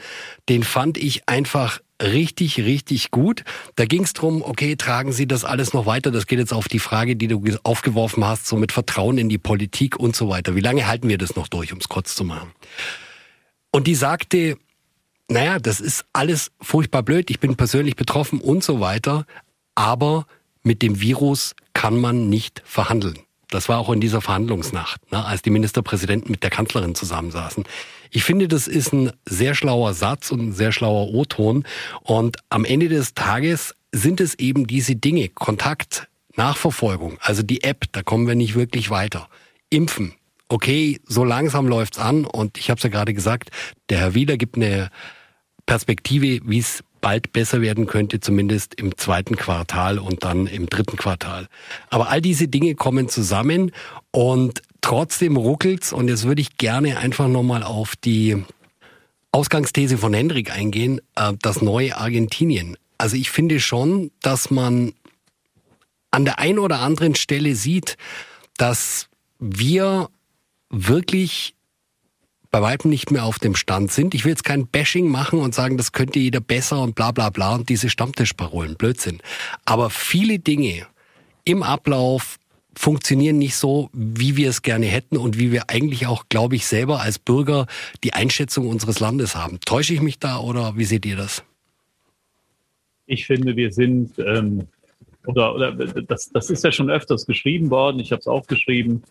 den 0.47 0.63
fand 0.63 0.97
ich 0.97 1.27
einfach 1.27 1.79
richtig, 2.01 2.57
richtig 2.59 3.11
gut. 3.11 3.43
Da 3.75 3.85
ging 3.85 4.03
es 4.03 4.13
darum, 4.13 4.41
okay, 4.41 4.75
tragen 4.75 5.11
Sie 5.11 5.27
das 5.27 5.43
alles 5.43 5.73
noch 5.73 5.85
weiter? 5.85 6.11
Das 6.11 6.27
geht 6.27 6.39
jetzt 6.39 6.53
auf 6.53 6.67
die 6.67 6.79
Frage, 6.79 7.15
die 7.15 7.27
du 7.27 7.43
aufgeworfen 7.63 8.25
hast, 8.25 8.47
so 8.47 8.55
mit 8.55 8.71
Vertrauen 8.71 9.17
in 9.17 9.29
die 9.29 9.37
Politik 9.37 9.97
und 9.97 10.15
so 10.15 10.29
weiter. 10.29 10.55
Wie 10.55 10.61
lange 10.61 10.87
halten 10.87 11.09
wir 11.09 11.17
das 11.17 11.35
noch 11.35 11.47
durch, 11.47 11.73
um 11.73 11.79
es 11.79 11.89
kurz 11.89 12.15
zu 12.15 12.23
machen? 12.23 12.51
Und 13.71 13.87
die 13.87 13.95
sagte, 13.95 14.57
naja, 15.27 15.59
das 15.59 15.79
ist 15.79 16.05
alles 16.13 16.51
furchtbar 16.61 17.03
blöd, 17.03 17.29
ich 17.29 17.39
bin 17.39 17.55
persönlich 17.55 17.95
betroffen 17.95 18.41
und 18.41 18.63
so 18.63 18.79
weiter, 18.79 19.25
aber 19.75 20.25
mit 20.63 20.81
dem 20.81 21.01
Virus 21.01 21.55
kann 21.73 21.99
man 21.99 22.29
nicht 22.29 22.61
verhandeln. 22.65 23.19
Das 23.49 23.67
war 23.67 23.79
auch 23.79 23.89
in 23.89 23.99
dieser 23.99 24.21
Verhandlungsnacht, 24.21 25.11
ne, 25.11 25.25
als 25.25 25.41
die 25.41 25.49
Ministerpräsidenten 25.49 26.31
mit 26.31 26.43
der 26.43 26.51
Kanzlerin 26.51 26.95
zusammensaßen. 26.95 27.63
Ich 28.11 28.23
finde, 28.23 28.47
das 28.47 28.67
ist 28.67 28.93
ein 28.93 29.11
sehr 29.25 29.55
schlauer 29.55 29.93
Satz 29.93 30.31
und 30.31 30.49
ein 30.49 30.53
sehr 30.53 30.71
schlauer 30.71 31.13
O-Ton. 31.13 31.65
Und 32.01 32.37
am 32.49 32.65
Ende 32.65 32.89
des 32.89 33.13
Tages 33.13 33.75
sind 33.91 34.21
es 34.21 34.35
eben 34.35 34.67
diese 34.67 34.95
Dinge, 34.95 35.29
Kontakt, 35.29 36.07
Nachverfolgung, 36.35 37.17
also 37.21 37.43
die 37.43 37.63
App, 37.63 37.85
da 37.91 38.03
kommen 38.03 38.27
wir 38.27 38.35
nicht 38.35 38.55
wirklich 38.55 38.89
weiter. 38.89 39.27
Impfen, 39.69 40.13
okay, 40.47 40.99
so 41.05 41.23
langsam 41.23 41.67
läuft's 41.67 41.99
an 41.99 42.25
und 42.25 42.57
ich 42.57 42.69
habe 42.69 42.77
es 42.77 42.83
ja 42.83 42.89
gerade 42.89 43.13
gesagt, 43.13 43.49
der 43.89 43.99
Herr 43.99 44.13
Wieler 44.13 44.37
gibt 44.37 44.55
eine 44.55 44.89
Perspektive, 45.65 46.39
wie 46.45 46.59
es 46.59 46.83
bald 47.01 47.33
besser 47.33 47.61
werden 47.61 47.85
könnte, 47.85 48.19
zumindest 48.19 48.75
im 48.75 48.97
zweiten 48.97 49.35
Quartal 49.35 49.99
und 49.99 50.23
dann 50.23 50.47
im 50.47 50.67
dritten 50.67 50.97
Quartal. 50.97 51.47
Aber 51.89 52.09
all 52.09 52.21
diese 52.21 52.47
Dinge 52.47 52.75
kommen 52.75 53.09
zusammen 53.09 53.71
und 54.11 54.61
trotzdem 54.81 55.37
ruckelt's 55.37 55.93
und 55.93 56.07
jetzt 56.07 56.25
würde 56.25 56.41
ich 56.41 56.57
gerne 56.57 56.97
einfach 56.97 57.27
nochmal 57.27 57.63
auf 57.63 57.95
die 57.95 58.43
Ausgangsthese 59.31 59.97
von 59.97 60.13
Hendrik 60.13 60.51
eingehen, 60.51 61.01
äh, 61.15 61.33
das 61.41 61.61
neue 61.61 61.97
Argentinien. 61.97 62.77
Also 62.97 63.15
ich 63.15 63.31
finde 63.31 63.59
schon, 63.59 64.11
dass 64.21 64.51
man 64.51 64.93
an 66.11 66.25
der 66.25 66.39
einen 66.39 66.59
oder 66.59 66.79
anderen 66.79 67.15
Stelle 67.15 67.55
sieht, 67.55 67.97
dass 68.57 69.07
wir 69.39 70.09
wirklich 70.69 71.55
bei 72.51 72.61
weitem 72.61 72.89
nicht 72.89 73.11
mehr 73.11 73.25
auf 73.25 73.39
dem 73.39 73.55
Stand 73.55 73.91
sind. 73.91 74.15
Ich 74.15 74.25
will 74.25 74.31
jetzt 74.31 74.43
kein 74.43 74.67
Bashing 74.67 75.07
machen 75.07 75.39
und 75.39 75.53
sagen, 75.53 75.77
das 75.77 75.91
könnte 75.91 76.19
jeder 76.19 76.41
besser 76.41 76.81
und 76.81 76.95
bla 76.95 77.11
bla 77.11 77.29
bla 77.29 77.55
und 77.55 77.69
diese 77.69 77.89
Stammtischparolen, 77.89 78.75
Blödsinn. 78.75 79.19
Aber 79.65 79.89
viele 79.89 80.39
Dinge 80.39 80.87
im 81.43 81.63
Ablauf 81.63 82.37
funktionieren 82.75 83.37
nicht 83.37 83.55
so, 83.55 83.89
wie 83.93 84.37
wir 84.37 84.49
es 84.49 84.61
gerne 84.61 84.85
hätten 84.85 85.17
und 85.17 85.37
wie 85.37 85.51
wir 85.51 85.69
eigentlich 85.69 86.07
auch, 86.07 86.25
glaube 86.29 86.55
ich, 86.55 86.65
selber 86.65 87.01
als 87.01 87.19
Bürger 87.19 87.67
die 88.03 88.13
Einschätzung 88.13 88.67
unseres 88.67 88.99
Landes 88.99 89.35
haben. 89.35 89.59
Täusche 89.65 89.93
ich 89.93 90.01
mich 90.01 90.17
da 90.17 90.39
oder 90.39 90.77
wie 90.77 90.85
seht 90.85 91.05
ihr 91.05 91.17
das? 91.17 91.43
Ich 93.05 93.25
finde, 93.25 93.55
wir 93.55 93.73
sind, 93.73 94.17
ähm, 94.19 94.67
oder, 95.25 95.55
oder 95.55 95.71
das, 95.73 96.29
das 96.29 96.49
ist 96.49 96.63
ja 96.63 96.71
schon 96.71 96.89
öfters 96.89 97.25
geschrieben 97.25 97.69
worden, 97.69 97.99
ich 97.99 98.11
habe 98.11 98.21
es 98.21 98.27
auch 98.27 98.47
geschrieben, 98.47 99.03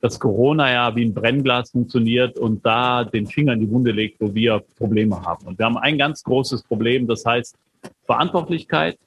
dass 0.00 0.18
Corona 0.18 0.72
ja 0.72 0.96
wie 0.96 1.04
ein 1.04 1.14
Brennglas 1.14 1.70
funktioniert 1.70 2.38
und 2.38 2.64
da 2.64 3.04
den 3.04 3.26
Finger 3.26 3.52
in 3.52 3.60
die 3.60 3.70
Wunde 3.70 3.92
legt, 3.92 4.20
wo 4.20 4.34
wir 4.34 4.62
Probleme 4.76 5.20
haben. 5.22 5.46
Und 5.46 5.58
wir 5.58 5.66
haben 5.66 5.76
ein 5.76 5.98
ganz 5.98 6.22
großes 6.22 6.62
Problem, 6.62 7.06
das 7.06 7.24
heißt 7.24 7.56
Verantwortlichkeit, 8.04 8.98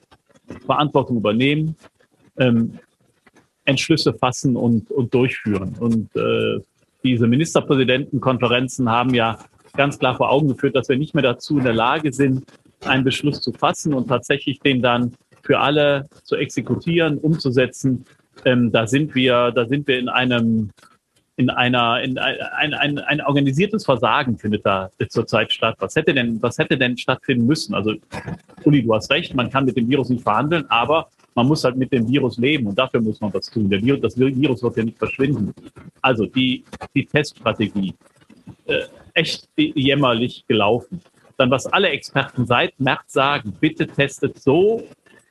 Verantwortung 0.66 1.18
übernehmen, 1.18 1.76
ähm, 2.38 2.80
Entschlüsse 3.66 4.14
fassen 4.14 4.56
und, 4.56 4.92
und 4.92 5.14
durchführen. 5.14 5.76
Und 5.80 6.16
äh, 6.16 6.60
diese 7.04 7.28
Ministerpräsidentenkonferenzen 7.28 8.90
haben 8.90 9.14
ja 9.14 9.40
ganz 9.76 9.98
klar 9.98 10.16
vor 10.16 10.30
Augen 10.30 10.50
geführt, 10.50 10.76
dass 10.76 10.90
wir 10.90 10.98
nicht 10.98 11.14
mehr 11.14 11.24
dazu 11.24 11.58
in 11.58 11.64
der 11.64 11.74
Lage 11.74 12.14
sind, 12.14 12.46
einen 12.86 13.04
Beschluss 13.04 13.42
zu 13.42 13.52
fassen 13.52 13.94
und 13.94 14.08
tatsächlich 14.08 14.60
den 14.60 14.82
dann 14.82 15.14
für 15.42 15.60
alle 15.60 16.08
zu 16.24 16.36
exekutieren, 16.36 17.18
umzusetzen 17.18 18.06
ähm, 18.46 18.72
da 18.72 18.88
sind 18.88 19.16
wir, 19.16 19.52
da 19.52 19.66
sind 19.66 19.88
wir 19.88 20.00
in 20.00 20.10
einem, 20.10 20.72
in 21.36 21.50
einer, 21.50 22.02
in 22.02 22.18
ein, 22.18 22.40
ein, 22.42 22.74
ein, 22.74 23.00
ein 23.00 23.22
organisiertes 23.22 23.86
Versagen 23.86 24.38
findet 24.38 24.66
da 24.66 24.92
zurzeit 25.10 25.52
statt. 25.52 25.76
Was 25.80 25.96
hätte 25.96 26.14
denn, 26.14 26.42
was 26.42 26.58
hätte 26.58 26.78
denn 26.78 26.98
stattfinden 26.98 27.46
müssen? 27.46 27.74
Also, 27.74 27.96
Uli, 28.64 28.84
du 28.84 28.94
hast 28.94 29.10
recht, 29.10 29.34
man 29.34 29.50
kann 29.50 29.66
mit 29.66 29.78
dem 29.78 29.90
Virus 29.90 30.10
nicht 30.10 30.24
verhandeln, 30.24 30.66
aber 30.70 31.10
man 31.36 31.48
muss 31.48 31.64
halt 31.64 31.76
mit 31.76 31.92
dem 31.92 32.08
Virus 32.08 32.38
leben 32.38 32.68
und 32.68 32.78
dafür 32.78 33.02
muss 33.02 33.20
man 33.20 33.34
was 33.34 33.50
tun. 33.50 33.70
Der 33.70 33.82
Virus, 33.82 34.02
das 34.02 34.18
Virus 34.18 34.62
wird 34.62 34.78
ja 34.78 34.84
nicht 34.84 34.98
verschwinden. 34.98 35.54
Also 36.02 36.26
die, 36.26 36.64
die 36.94 37.06
Teststrategie, 37.06 37.96
äh, 38.68 38.84
echt 39.14 39.50
jämmerlich 39.58 40.46
gelaufen. 40.48 41.02
Dann, 41.38 41.50
was 41.50 41.66
alle 41.66 41.90
Experten 41.90 42.46
seit 42.46 42.80
März 42.80 43.14
sagen, 43.14 43.54
bitte 43.60 43.88
testet 43.88 44.40
so, 44.40 44.84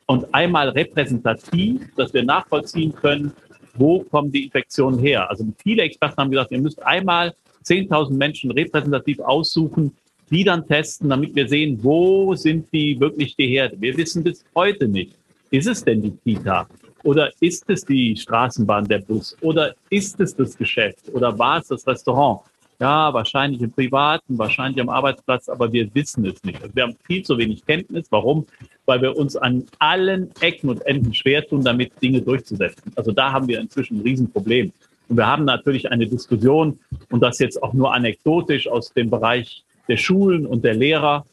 und 0.07 0.33
einmal 0.35 0.69
repräsentativ, 0.71 1.95
dass 1.97 2.13
wir 2.13 2.23
nachvollziehen 2.23 2.95
können, 2.95 3.33
wo 3.75 4.01
kommen 4.01 4.31
die 4.31 4.45
Infektionen 4.45 4.99
her. 4.99 5.29
Also 5.31 5.47
viele 5.63 5.83
Experten 5.83 6.17
haben 6.17 6.31
gesagt, 6.31 6.53
ihr 6.53 6.61
müsst 6.61 6.83
einmal 6.83 7.35
10.000 7.65 8.13
Menschen 8.13 8.51
repräsentativ 8.51 9.21
aussuchen, 9.21 9.97
die 10.31 10.45
dann 10.45 10.67
testen, 10.67 11.11
damit 11.11 11.35
wir 11.35 11.49
sehen, 11.49 11.79
wo 11.83 12.35
sind 12.35 12.73
die 12.73 12.99
wirklich 12.99 13.37
die 13.37 13.49
Herde. 13.49 13.77
Wir 13.81 13.97
wissen 13.97 14.23
bis 14.23 14.45
heute 14.55 14.89
nicht, 14.89 15.17
ist 15.51 15.67
es 15.67 15.85
denn 15.85 16.03
die 16.03 16.17
Kita? 16.25 16.67
Oder 17.05 17.31
ist 17.41 17.69
es 17.69 17.85
die 17.85 18.17
Straßenbahn, 18.17 18.87
der 18.87 19.01
Bus? 19.01 19.37
Oder 19.41 19.75
ist 19.91 20.21
es 20.21 20.35
das 20.35 20.57
Geschäft? 20.57 21.11
Oder 21.13 21.37
war 21.39 21.61
es 21.61 21.69
das 21.69 21.87
Restaurant? 21.87 22.41
Ja, 22.83 23.15
wahrscheinlich 23.15 23.63
im 23.63 23.71
Privaten, 23.71 24.37
wahrscheinlich 24.37 24.81
am 24.81 24.89
Arbeitsplatz, 24.89 25.49
aber 25.49 25.73
wir 25.73 25.95
wissen 25.95 26.27
es 26.27 26.43
nicht. 26.43 26.61
Also 26.61 26.75
wir 26.75 26.83
haben 26.83 26.97
viel 27.05 27.23
zu 27.23 27.39
wenig 27.39 27.65
Kenntnis. 27.65 28.09
Warum? 28.11 28.45
Weil 28.87 29.01
wir 29.03 29.17
uns 29.17 29.37
an 29.37 29.67
allen 29.79 30.33
Ecken 30.41 30.69
und 30.69 30.85
Enden 30.85 31.15
schwer 31.15 31.47
tun, 31.47 31.63
damit 31.63 31.93
Dinge 32.03 32.21
durchzusetzen. 32.23 32.91
Also 32.97 33.13
da 33.13 33.31
haben 33.31 33.47
wir 33.47 33.61
inzwischen 33.61 33.99
ein 33.99 34.01
Riesenproblem. 34.01 34.73
Und 35.09 35.17
wir 35.17 35.29
haben 35.29 35.45
natürlich 35.45 35.93
eine 35.93 36.09
Diskussion, 36.09 36.81
und 37.09 37.21
das 37.21 37.39
jetzt 37.39 37.63
auch 37.63 37.73
nur 37.73 37.95
anekdotisch 37.95 38.67
aus 38.67 38.93
dem 38.93 39.11
Bereich 39.11 39.63
der 39.87 39.97
Schulen 39.97 40.45
und 40.45 40.65
der 40.65 40.75
Lehrer. 40.75 41.25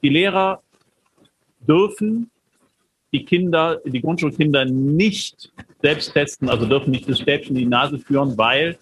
Die 0.00 0.10
Lehrer 0.10 0.62
dürfen 1.66 2.30
die 3.12 3.24
Kinder, 3.24 3.80
die 3.84 4.00
Grundschulkinder 4.00 4.64
nicht 4.64 5.50
selbst 5.82 6.12
testen, 6.12 6.48
also 6.48 6.66
dürfen 6.66 6.92
nicht 6.92 7.08
das 7.08 7.18
Stäbchen 7.18 7.56
in 7.56 7.62
die 7.62 7.68
Nase 7.68 7.98
führen, 7.98 8.38
weil 8.38 8.78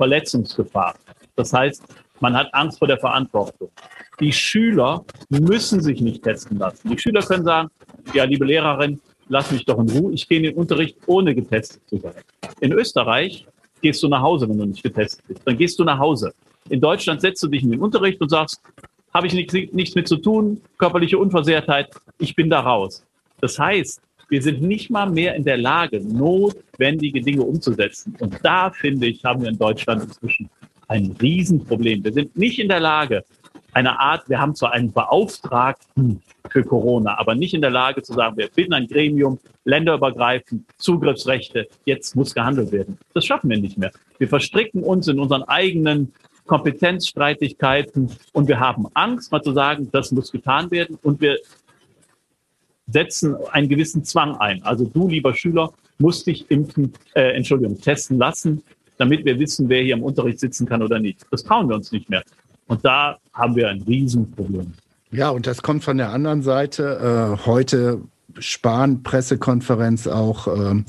Verletzungsgefahr. 0.00 0.94
Das 1.36 1.52
heißt, 1.52 1.82
man 2.20 2.34
hat 2.34 2.48
Angst 2.54 2.78
vor 2.78 2.88
der 2.88 2.98
Verantwortung. 2.98 3.70
Die 4.18 4.32
Schüler 4.32 5.04
müssen 5.28 5.82
sich 5.82 6.00
nicht 6.00 6.22
testen 6.22 6.58
lassen. 6.58 6.88
Die 6.88 6.98
Schüler 6.98 7.20
können 7.20 7.44
sagen, 7.44 7.68
ja, 8.14 8.24
liebe 8.24 8.46
Lehrerin, 8.46 8.98
lass 9.28 9.50
mich 9.50 9.66
doch 9.66 9.78
in 9.78 9.90
Ruhe. 9.90 10.14
Ich 10.14 10.26
gehe 10.26 10.38
in 10.38 10.44
den 10.44 10.54
Unterricht, 10.54 10.96
ohne 11.06 11.34
getestet 11.34 11.82
zu 11.86 11.98
sein. 11.98 12.14
In 12.60 12.72
Österreich 12.72 13.46
gehst 13.82 14.02
du 14.02 14.08
nach 14.08 14.22
Hause, 14.22 14.48
wenn 14.48 14.56
du 14.56 14.64
nicht 14.64 14.82
getestet 14.82 15.22
bist. 15.28 15.42
Dann 15.44 15.58
gehst 15.58 15.78
du 15.78 15.84
nach 15.84 15.98
Hause. 15.98 16.32
In 16.70 16.80
Deutschland 16.80 17.20
setzt 17.20 17.42
du 17.42 17.48
dich 17.48 17.62
in 17.62 17.70
den 17.70 17.80
Unterricht 17.80 18.22
und 18.22 18.30
sagst, 18.30 18.62
habe 19.12 19.26
ich 19.26 19.34
nichts, 19.34 19.52
nichts 19.72 19.94
mit 19.94 20.08
zu 20.08 20.16
tun, 20.16 20.62
körperliche 20.78 21.18
Unversehrtheit, 21.18 21.90
ich 22.18 22.34
bin 22.34 22.48
da 22.48 22.60
raus. 22.60 23.04
Das 23.42 23.58
heißt, 23.58 24.00
wir 24.30 24.42
sind 24.42 24.62
nicht 24.62 24.90
mal 24.90 25.10
mehr 25.10 25.34
in 25.34 25.44
der 25.44 25.58
Lage, 25.58 26.00
notwendige 26.00 27.20
Dinge 27.20 27.42
umzusetzen. 27.42 28.16
Und 28.20 28.38
da, 28.42 28.70
finde 28.70 29.08
ich, 29.08 29.24
haben 29.24 29.42
wir 29.42 29.50
in 29.50 29.58
Deutschland 29.58 30.04
inzwischen 30.04 30.48
ein 30.88 31.16
Riesenproblem. 31.20 32.04
Wir 32.04 32.12
sind 32.12 32.36
nicht 32.36 32.58
in 32.58 32.68
der 32.68 32.80
Lage, 32.80 33.24
eine 33.72 33.98
Art, 34.00 34.28
wir 34.28 34.40
haben 34.40 34.54
zwar 34.54 34.72
einen 34.72 34.92
Beauftragten 34.92 36.22
für 36.48 36.64
Corona, 36.64 37.18
aber 37.18 37.34
nicht 37.34 37.54
in 37.54 37.60
der 37.60 37.70
Lage 37.70 38.02
zu 38.02 38.14
sagen, 38.14 38.36
wir 38.36 38.48
finden 38.50 38.74
ein 38.74 38.88
Gremium, 38.88 39.38
länderübergreifend, 39.64 40.64
Zugriffsrechte, 40.78 41.68
jetzt 41.84 42.16
muss 42.16 42.34
gehandelt 42.34 42.72
werden. 42.72 42.98
Das 43.14 43.24
schaffen 43.24 43.50
wir 43.50 43.58
nicht 43.58 43.78
mehr. 43.78 43.92
Wir 44.18 44.28
verstricken 44.28 44.82
uns 44.82 45.06
in 45.06 45.20
unseren 45.20 45.44
eigenen 45.44 46.12
Kompetenzstreitigkeiten 46.46 48.10
und 48.32 48.48
wir 48.48 48.58
haben 48.58 48.88
Angst, 48.94 49.30
mal 49.30 49.42
zu 49.42 49.52
sagen, 49.52 49.88
das 49.92 50.10
muss 50.10 50.32
getan 50.32 50.68
werden 50.72 50.98
und 51.02 51.20
wir 51.20 51.38
setzen 52.92 53.36
einen 53.52 53.68
gewissen 53.68 54.04
Zwang 54.04 54.36
ein. 54.36 54.62
Also 54.62 54.84
du, 54.84 55.08
lieber 55.08 55.34
Schüler, 55.34 55.72
musst 55.98 56.26
dich 56.26 56.50
impfen, 56.50 56.92
äh, 57.14 57.36
Entschuldigung, 57.36 57.80
testen 57.80 58.18
lassen, 58.18 58.62
damit 58.98 59.24
wir 59.24 59.38
wissen, 59.38 59.68
wer 59.68 59.82
hier 59.82 59.94
im 59.94 60.02
Unterricht 60.02 60.40
sitzen 60.40 60.66
kann 60.66 60.82
oder 60.82 60.98
nicht. 60.98 61.24
Das 61.30 61.44
trauen 61.44 61.68
wir 61.68 61.76
uns 61.76 61.92
nicht 61.92 62.08
mehr. 62.10 62.22
Und 62.66 62.84
da 62.84 63.18
haben 63.32 63.56
wir 63.56 63.68
ein 63.68 63.82
Riesenproblem. 63.82 64.72
Ja, 65.12 65.30
und 65.30 65.46
das 65.46 65.62
kommt 65.62 65.82
von 65.82 65.96
der 65.96 66.10
anderen 66.10 66.42
Seite. 66.42 67.38
Äh, 67.42 67.46
heute 67.46 68.00
Spahn-Pressekonferenz 68.38 70.06
auch. 70.06 70.46
Äh, 70.46 70.84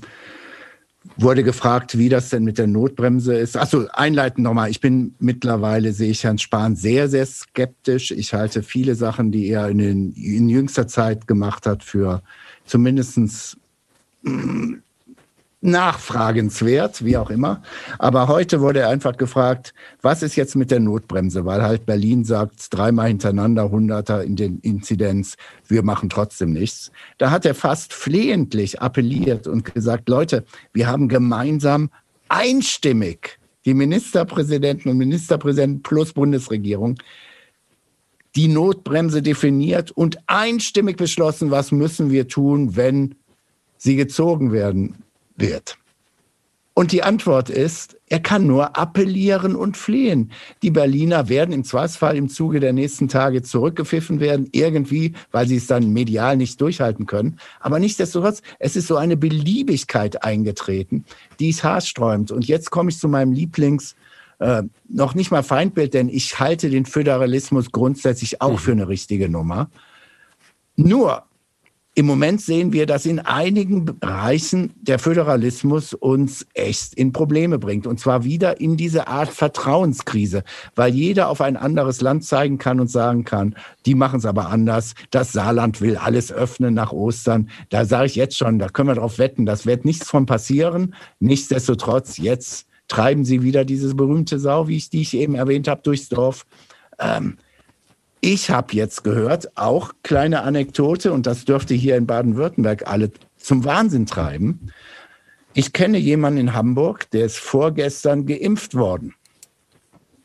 wurde 1.18 1.44
gefragt, 1.44 1.98
wie 1.98 2.10
das 2.10 2.30
denn 2.30 2.44
mit 2.44 2.58
der 2.58 2.68
Notbremse 2.68 3.36
ist. 3.36 3.58
Achso, 3.58 3.86
einleitend 3.94 4.44
nochmal. 4.44 4.70
Ich 4.70 4.80
bin 4.80 5.16
mittlerweile, 5.20 5.94
sehe 5.94 6.12
ich 6.12 6.24
Herrn 6.24 6.38
Spahn 6.38 6.76
sehr, 6.76 7.10
sehr 7.10 7.26
skeptisch. 7.26 8.12
Ich 8.12 8.34
halte 8.34 8.64
viele 8.64 8.96
Sachen, 8.96 9.32
die 9.32 9.48
er 9.50 9.70
in, 9.70 9.78
den, 9.78 10.12
in 10.14 10.50
jüngster 10.50 10.88
Zeit 10.88 11.28
gemacht 11.28 11.66
hat, 11.66 11.84
für 11.84 12.22
zumindestens 12.66 13.58
nachfragenswert, 15.62 17.06
wie 17.06 17.18
auch 17.18 17.30
immer. 17.30 17.62
Aber 18.00 18.28
heute 18.28 18.62
wurde 18.62 18.80
er 18.80 18.90
einfach 18.90 19.16
gefragt, 19.16 19.74
was 20.02 20.24
ist 20.24 20.36
jetzt 20.36 20.56
mit 20.56 20.72
der 20.72 20.80
Notbremse? 20.80 21.46
Weil 21.46 21.62
halt 21.62 21.86
Berlin 21.86 22.26
sagt, 22.26 22.68
dreimal 22.72 23.08
hintereinander 23.10 23.70
Hunderter 23.70 24.24
in 24.24 24.36
den 24.36 24.60
Inzidenz, 24.60 25.38
wir 25.68 25.84
machen 25.84 26.10
trotzdem 26.10 26.52
nichts. 26.52 26.92
Da 27.20 27.30
hat 27.30 27.46
er 27.46 27.54
fast 27.54 27.94
flehentlich 27.94 28.82
appelliert 28.82 29.48
und 29.48 29.74
gesagt, 29.74 30.10
Leute, 30.10 30.46
wir 30.74 30.88
haben 30.88 31.08
gemeinsam 31.08 31.92
einstimmig 32.28 33.40
die 33.66 33.76
Ministerpräsidenten 33.76 34.90
und 34.90 34.98
Ministerpräsidenten 34.98 35.84
plus 35.84 36.14
Bundesregierung 36.14 36.98
die 38.36 38.48
Notbremse 38.48 39.22
definiert 39.22 39.92
und 39.92 40.18
einstimmig 40.26 40.96
beschlossen, 40.98 41.52
was 41.52 41.72
müssen 41.72 42.12
wir 42.12 42.30
tun, 42.30 42.78
wenn 42.78 43.16
sie 43.78 43.98
gezogen 43.98 44.54
werden 44.54 45.04
wird. 45.36 45.78
Und 46.74 46.94
die 46.94 47.04
Antwort 47.04 47.50
ist, 47.50 47.98
er 48.08 48.22
kann 48.22 48.48
nur 48.48 48.78
appellieren 48.78 49.56
und 49.56 49.76
flehen. 49.76 50.32
Die 50.64 50.72
Berliner 50.72 51.28
werden 51.28 51.54
im 51.54 51.66
Zweifelsfall 51.66 52.16
im 52.16 52.30
Zuge 52.30 52.62
der 52.62 52.72
nächsten 52.72 53.10
Tage 53.10 53.42
zurückgepfiffen 53.42 54.22
werden, 54.22 54.48
irgendwie, 54.54 55.14
weil 55.32 55.48
sie 55.48 55.58
es 55.58 55.68
dann 55.68 55.92
medial 55.92 56.38
nicht 56.38 56.62
durchhalten 56.62 57.08
können. 57.08 57.40
Aber 57.60 57.78
nichtsdestotrotz, 57.78 58.42
es 58.58 58.78
ist 58.78 58.88
so 58.88 58.96
eine 58.96 59.18
Beliebigkeit 59.18 60.24
eingetreten, 60.24 61.04
die 61.42 61.50
es 61.50 61.62
haarsträumt. 61.64 62.32
Und 62.32 62.48
jetzt 62.48 62.72
komme 62.72 62.90
ich 62.90 63.00
zu 63.00 63.10
meinem 63.10 63.34
Lieblings, 63.34 63.96
äh, 64.40 64.64
noch 64.88 65.14
nicht 65.14 65.30
mal 65.30 65.44
Feindbild, 65.44 65.94
denn 65.94 66.08
ich 66.08 66.40
halte 66.40 66.70
den 66.70 66.86
Föderalismus 66.86 67.72
grundsätzlich 67.72 68.42
auch 68.42 68.54
mhm. 68.54 68.58
für 68.58 68.72
eine 68.72 68.88
richtige 68.88 69.28
Nummer. 69.28 69.70
Nur, 70.78 71.26
im 71.94 72.06
Moment 72.06 72.40
sehen 72.40 72.72
wir, 72.72 72.86
dass 72.86 73.06
in 73.06 73.20
einigen 73.20 73.84
Bereichen 73.84 74.74
der 74.82 74.98
Föderalismus 74.98 75.94
uns 75.94 76.48
echt 76.54 76.94
in 76.94 77.12
Probleme 77.12 77.60
bringt. 77.60 77.86
Und 77.86 78.00
zwar 78.00 78.24
wieder 78.24 78.62
in 78.62 78.78
diese 78.78 79.10
Art 79.10 79.30
Vertrauenskrise, 79.30 80.44
weil 80.76 80.94
jeder 80.94 81.28
auf 81.28 81.42
ein 81.42 81.58
anderes 81.58 82.00
Land 82.00 82.24
zeigen 82.24 82.58
kann 82.58 82.80
und 82.80 82.90
sagen 82.90 83.26
kann, 83.26 83.56
die 83.86 83.96
machen 83.96 84.20
es 84.20 84.26
aber 84.26 84.48
anders. 84.48 84.94
Das 85.10 85.34
Saarland 85.34 85.82
will 85.82 85.98
alles 85.98 86.32
öffnen 86.32 86.74
nach 86.74 86.94
Ostern. 86.94 87.50
Da 87.70 87.84
sage 87.84 88.06
ich 88.06 88.16
jetzt 88.16 88.38
schon, 88.38 88.58
da 88.58 88.70
können 88.70 88.88
wir 88.88 88.96
drauf 88.96 89.18
wetten, 89.18 89.46
das 89.46 89.66
wird 89.66 89.84
nichts 89.84 90.10
von 90.10 90.26
passieren. 90.26 90.96
Nichtsdestotrotz, 91.20 92.18
jetzt 92.18 92.68
treiben 92.88 93.26
sie 93.26 93.44
wieder 93.44 93.66
diese 93.66 93.94
berühmte 93.96 94.40
Sau, 94.40 94.70
wie 94.70 94.78
ich 94.78 94.90
die 94.90 95.02
ich 95.02 95.14
eben 95.14 95.36
erwähnt 95.36 95.68
habe, 95.68 95.82
durchs 95.82 96.08
Dorf. 96.08 96.46
Ähm, 97.00 97.38
ich 98.22 98.52
habe 98.52 98.74
jetzt 98.74 99.04
gehört, 99.04 99.58
auch 99.58 99.94
kleine 100.04 100.44
Anekdote, 100.44 101.12
und 101.12 101.26
das 101.26 101.44
dürfte 101.44 101.74
hier 101.74 101.98
in 101.98 102.06
Baden-Württemberg 102.06 102.88
alle 102.88 103.12
zum 103.36 103.66
Wahnsinn 103.66 104.06
treiben. 104.06 104.72
Ich 105.54 105.74
kenne 105.74 105.98
jemanden 105.98 106.40
in 106.40 106.54
Hamburg, 106.54 107.10
der 107.10 107.26
ist 107.26 107.40
vorgestern 107.40 108.28
geimpft 108.28 108.76
worden. 108.76 109.16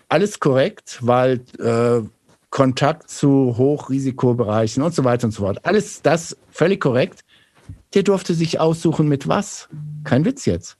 Alles 0.09 0.38
korrekt, 0.38 0.98
weil 1.00 1.40
äh, 1.59 2.06
Kontakt 2.50 3.11
zu 3.11 3.56
Hochrisikobereichen 3.56 4.82
und 4.82 4.94
so 4.94 5.02
weiter 5.02 5.24
und 5.26 5.32
so 5.32 5.42
fort. 5.42 5.64
Alles 5.64 6.02
das 6.02 6.37
völlig 6.50 6.80
korrekt. 6.80 7.24
Der 7.94 8.02
durfte 8.02 8.35
sich 8.35 8.61
aussuchen 8.61 9.09
mit 9.09 9.26
was? 9.26 9.68
Kein 10.04 10.24
Witz 10.24 10.44
jetzt. 10.44 10.76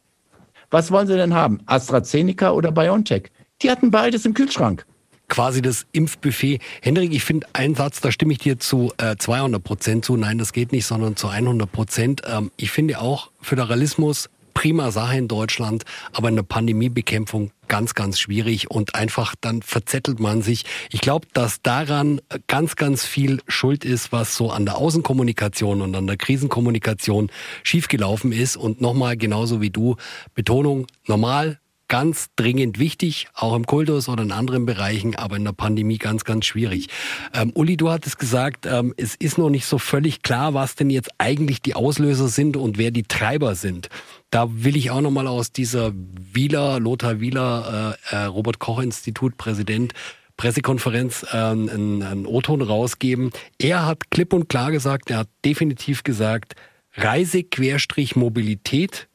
Was 0.71 0.91
wollen 0.91 1.07
sie 1.07 1.17
denn 1.17 1.35
haben? 1.35 1.61
AstraZeneca 1.67 2.53
oder 2.53 2.71
BioNTech? 2.73 3.31
Die 3.63 3.71
hatten 3.71 3.91
beides 3.91 4.27
im 4.27 4.35
Kühlschrank 4.35 4.87
quasi 5.29 5.63
das 5.63 5.87
Impfbuffet. 5.93 6.61
Hendrik, 6.83 7.13
ich 7.13 7.25
finde 7.25 7.47
einen 7.53 7.75
Satz, 7.75 8.01
da 8.01 8.13
stimme 8.13 8.33
ich 8.33 8.39
dir 8.39 8.59
zu 8.59 8.93
äh, 8.99 9.17
200 9.17 9.63
Prozent 9.63 10.05
zu. 10.05 10.17
Nein, 10.17 10.39
das 10.39 10.53
geht 10.53 10.73
nicht, 10.73 10.87
sondern 10.87 11.17
zu 11.17 11.29
100 11.29 11.71
Prozent. 11.71 12.23
Ähm, 12.27 12.51
ich 12.57 12.71
finde 12.71 13.01
auch 13.01 13.31
Föderalismus 13.41 14.29
prima 14.57 14.91
Sache 14.91 15.19
in 15.19 15.29
Deutschland, 15.29 15.85
aber 16.13 16.31
in 16.31 16.37
der 16.37 16.43
Pandemiebekämpfung 16.43 17.51
ganz, 17.69 17.95
ganz 17.95 18.19
schwierig 18.19 18.71
und 18.71 18.95
einfach 18.95 19.35
dann 19.39 19.61
verzettelt 19.61 20.19
man 20.19 20.41
sich. 20.41 20.65
Ich 20.91 21.03
glaube, 21.03 21.27
dass 21.35 21.61
daran 21.61 22.23
ganz, 22.47 22.75
ganz 22.75 23.05
viel 23.05 23.43
Schuld 23.49 23.85
ist, 23.85 24.13
was 24.13 24.35
so 24.35 24.51
an 24.51 24.65
der 24.65 24.79
Außenkommunikation 24.79 25.83
und 25.83 25.95
an 25.95 26.07
der 26.07 26.17
Krisenkommunikation 26.17 27.31
schiefgelaufen 27.65 28.33
ist. 28.33 28.57
Und 28.57 28.81
nochmal, 28.81 29.19
genauso 29.19 29.61
wie 29.61 29.69
du, 29.69 29.97
Betonung, 30.35 30.87
normal, 31.07 31.59
ganz 31.89 32.29
dringend 32.37 32.79
wichtig, 32.79 33.29
auch 33.35 33.55
im 33.55 33.67
Kultus 33.67 34.09
oder 34.09 34.23
in 34.23 34.33
anderen 34.33 34.67
Bereichen, 34.67 35.15
aber 35.17 35.37
in 35.37 35.45
der 35.45 35.53
Pandemie 35.53 35.99
ganz, 35.99 36.25
ganz 36.25 36.47
schwierig. 36.47 36.89
Ähm, 37.33 37.53
Uli, 37.55 37.77
du 37.77 37.91
hattest 37.91 38.19
gesagt, 38.19 38.67
ähm, 38.67 38.95
es 38.97 39.15
ist 39.15 39.39
noch 39.39 39.51
nicht 39.51 39.67
so 39.67 39.79
völlig 39.79 40.23
klar, 40.23 40.55
was 40.55 40.75
denn 40.75 40.91
jetzt 40.91 41.11
eigentlich 41.19 41.63
die 41.63 41.75
Auslöser 41.75 42.29
sind 42.29 42.57
und 42.57 42.79
wer 42.79 42.91
die 42.91 43.05
Treiber 43.05 43.55
sind. 43.55 43.89
Da 44.31 44.49
will 44.51 44.77
ich 44.77 44.91
auch 44.91 45.01
nochmal 45.01 45.27
aus 45.27 45.53
dieser 45.53 45.93
Wieler, 45.95 46.81
Lothar 46.81 47.21
Wieler, 47.21 47.97
äh, 48.11 48.15
äh, 48.15 48.25
Robert 48.25 48.59
Koch 48.59 48.81
Institut 48.81 49.37
Präsident, 49.37 49.93
Pressekonferenz 50.37 51.25
äh, 51.33 51.37
einen, 51.37 52.03
einen 52.03 52.27
O-Ton 52.27 52.63
rausgeben. 52.63 53.31
Er 53.59 53.87
hat 53.87 54.11
klipp 54.11 54.33
und 54.33 54.49
klar 54.49 54.73
gesagt, 54.73 55.11
er 55.11 55.19
hat 55.19 55.29
definitiv 55.45 56.03
gesagt, 56.03 56.57
Reise-Mobilität 56.97 59.09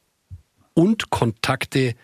und 0.74 1.10
Kontakte 1.10 1.94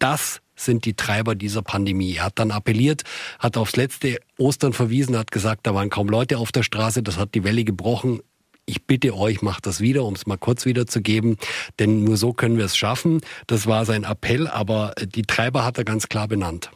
das 0.00 0.42
sind 0.56 0.84
die 0.84 0.94
Treiber 0.94 1.34
dieser 1.34 1.62
Pandemie. 1.62 2.16
Er 2.16 2.26
hat 2.26 2.38
dann 2.38 2.50
appelliert, 2.50 3.02
hat 3.38 3.56
aufs 3.56 3.76
letzte 3.76 4.18
Ostern 4.38 4.72
verwiesen, 4.72 5.16
hat 5.16 5.30
gesagt, 5.30 5.66
da 5.66 5.74
waren 5.74 5.90
kaum 5.90 6.08
Leute 6.08 6.38
auf 6.38 6.52
der 6.52 6.62
Straße, 6.62 7.02
das 7.02 7.18
hat 7.18 7.34
die 7.34 7.44
Welle 7.44 7.64
gebrochen. 7.64 8.20
Ich 8.66 8.84
bitte 8.84 9.16
euch, 9.16 9.42
macht 9.42 9.66
das 9.66 9.80
wieder, 9.80 10.04
um 10.04 10.14
es 10.14 10.26
mal 10.26 10.36
kurz 10.36 10.66
wiederzugeben, 10.66 11.38
denn 11.78 12.04
nur 12.04 12.16
so 12.16 12.32
können 12.32 12.56
wir 12.56 12.66
es 12.66 12.76
schaffen. 12.76 13.20
Das 13.46 13.66
war 13.66 13.84
sein 13.84 14.04
Appell, 14.04 14.46
aber 14.46 14.94
die 15.02 15.22
Treiber 15.22 15.64
hat 15.64 15.78
er 15.78 15.84
ganz 15.84 16.08
klar 16.08 16.28
benannt. 16.28 16.70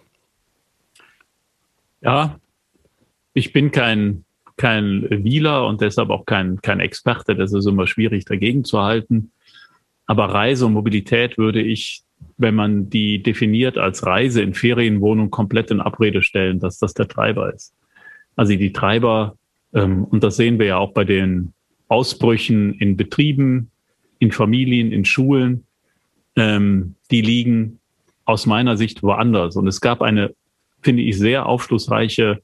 Ja, 2.00 2.38
ich 3.32 3.52
bin 3.52 3.70
kein, 3.70 4.24
kein 4.56 5.06
Wieler 5.10 5.66
und 5.66 5.80
deshalb 5.80 6.10
auch 6.10 6.26
kein, 6.26 6.60
kein 6.62 6.80
Experte. 6.80 7.36
Das 7.36 7.52
ist 7.52 7.66
immer 7.66 7.86
schwierig 7.86 8.24
dagegen 8.24 8.64
zu 8.64 8.80
halten. 8.80 9.30
Aber 10.06 10.26
Reise 10.26 10.66
und 10.66 10.74
Mobilität 10.74 11.38
würde 11.38 11.62
ich 11.62 12.03
wenn 12.36 12.54
man 12.54 12.90
die 12.90 13.22
definiert 13.22 13.78
als 13.78 14.06
Reise 14.06 14.42
in 14.42 14.54
Ferienwohnung, 14.54 15.30
komplett 15.30 15.70
in 15.70 15.80
Abrede 15.80 16.22
stellen, 16.22 16.60
dass 16.60 16.78
das 16.78 16.94
der 16.94 17.08
Treiber 17.08 17.52
ist. 17.52 17.74
Also 18.36 18.56
die 18.56 18.72
Treiber, 18.72 19.36
ähm, 19.72 20.04
und 20.04 20.24
das 20.24 20.36
sehen 20.36 20.58
wir 20.58 20.66
ja 20.66 20.78
auch 20.78 20.92
bei 20.92 21.04
den 21.04 21.52
Ausbrüchen 21.88 22.74
in 22.74 22.96
Betrieben, 22.96 23.70
in 24.18 24.32
Familien, 24.32 24.90
in 24.90 25.04
Schulen, 25.04 25.64
ähm, 26.36 26.96
die 27.10 27.20
liegen 27.20 27.78
aus 28.24 28.46
meiner 28.46 28.76
Sicht 28.76 29.02
woanders. 29.02 29.56
Und 29.56 29.66
es 29.68 29.80
gab 29.80 30.02
eine, 30.02 30.34
finde 30.82 31.02
ich, 31.02 31.18
sehr 31.18 31.46
aufschlussreiche 31.46 32.42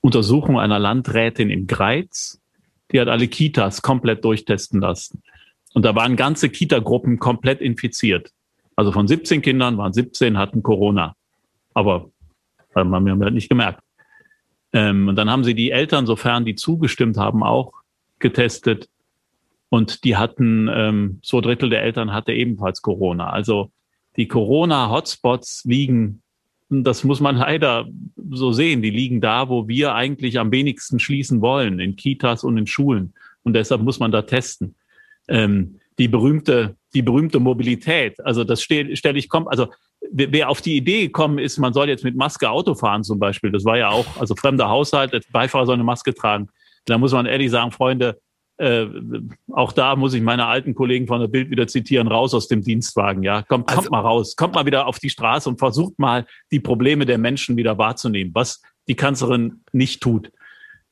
Untersuchung 0.00 0.58
einer 0.58 0.78
Landrätin 0.78 1.50
in 1.50 1.66
Greiz. 1.66 2.40
Die 2.92 3.00
hat 3.00 3.08
alle 3.08 3.28
Kitas 3.28 3.82
komplett 3.82 4.24
durchtesten 4.24 4.80
lassen. 4.80 5.22
Und 5.74 5.84
da 5.84 5.94
waren 5.94 6.16
ganze 6.16 6.48
Kitagruppen 6.48 7.18
komplett 7.18 7.60
infiziert. 7.60 8.32
Also 8.78 8.92
von 8.92 9.08
17 9.08 9.42
Kindern 9.42 9.76
waren 9.76 9.92
17 9.92 10.38
hatten 10.38 10.62
Corona. 10.62 11.16
Aber 11.74 12.12
haben 12.76 12.90
wir 13.04 13.24
halt 13.24 13.34
nicht 13.34 13.48
gemerkt. 13.48 13.82
Ähm, 14.72 15.08
und 15.08 15.16
dann 15.16 15.28
haben 15.28 15.42
sie 15.42 15.54
die 15.54 15.72
Eltern, 15.72 16.06
sofern 16.06 16.44
die 16.44 16.54
zugestimmt 16.54 17.16
haben, 17.16 17.42
auch 17.42 17.72
getestet. 18.20 18.88
Und 19.68 20.04
die 20.04 20.16
hatten, 20.16 20.70
ähm, 20.72 21.18
zwei 21.24 21.40
Drittel 21.40 21.70
der 21.70 21.82
Eltern 21.82 22.12
hatte 22.12 22.32
ebenfalls 22.32 22.80
Corona. 22.80 23.30
Also 23.30 23.72
die 24.16 24.28
Corona-Hotspots 24.28 25.64
liegen 25.64 26.22
das 26.70 27.02
muss 27.02 27.18
man 27.18 27.34
leider 27.36 27.88
so 28.30 28.52
sehen, 28.52 28.80
die 28.80 28.90
liegen 28.90 29.20
da, 29.20 29.48
wo 29.48 29.66
wir 29.66 29.96
eigentlich 29.96 30.38
am 30.38 30.52
wenigsten 30.52 31.00
schließen 31.00 31.40
wollen, 31.40 31.80
in 31.80 31.96
Kitas 31.96 32.44
und 32.44 32.56
in 32.56 32.68
Schulen. 32.68 33.12
Und 33.42 33.54
deshalb 33.54 33.82
muss 33.82 33.98
man 33.98 34.12
da 34.12 34.22
testen. 34.22 34.76
Ähm, 35.26 35.80
die 35.98 36.08
berühmte, 36.08 36.76
die 36.94 37.02
berühmte 37.02 37.40
Mobilität. 37.40 38.24
Also 38.24 38.44
das 38.44 38.62
stelle 38.62 38.96
stell 38.96 39.16
ich 39.16 39.28
kommt, 39.28 39.48
also 39.48 39.68
wer 40.10 40.48
auf 40.48 40.60
die 40.60 40.76
Idee 40.76 41.06
gekommen 41.06 41.38
ist, 41.38 41.58
man 41.58 41.72
soll 41.72 41.88
jetzt 41.88 42.04
mit 42.04 42.16
Maske 42.16 42.48
Auto 42.48 42.74
fahren 42.74 43.02
zum 43.04 43.18
Beispiel, 43.18 43.50
das 43.50 43.64
war 43.64 43.76
ja 43.76 43.90
auch, 43.90 44.06
also 44.18 44.34
fremder 44.34 44.68
Haushalt, 44.68 45.12
der 45.12 45.22
Beifahrer 45.32 45.66
soll 45.66 45.74
eine 45.74 45.84
Maske 45.84 46.14
tragen. 46.14 46.48
Da 46.86 46.98
muss 46.98 47.12
man 47.12 47.26
ehrlich 47.26 47.50
sagen, 47.50 47.72
Freunde, 47.72 48.18
äh, 48.58 48.86
auch 49.52 49.72
da 49.72 49.96
muss 49.96 50.14
ich 50.14 50.22
meine 50.22 50.46
alten 50.46 50.74
Kollegen 50.74 51.06
von 51.06 51.20
der 51.20 51.28
Bild 51.28 51.50
wieder 51.50 51.66
zitieren, 51.66 52.08
raus 52.08 52.34
aus 52.34 52.48
dem 52.48 52.62
Dienstwagen, 52.62 53.22
ja. 53.22 53.42
Kommt, 53.42 53.68
also, 53.68 53.82
kommt 53.82 53.90
mal 53.90 54.00
raus, 54.00 54.36
kommt 54.36 54.54
mal 54.54 54.66
wieder 54.66 54.86
auf 54.86 54.98
die 54.98 55.10
Straße 55.10 55.48
und 55.48 55.58
versucht 55.58 55.98
mal 55.98 56.26
die 56.50 56.60
Probleme 56.60 57.06
der 57.06 57.18
Menschen 57.18 57.56
wieder 57.56 57.78
wahrzunehmen, 57.78 58.32
was 58.34 58.62
die 58.88 58.96
Kanzlerin 58.96 59.62
nicht 59.72 60.00
tut. 60.00 60.30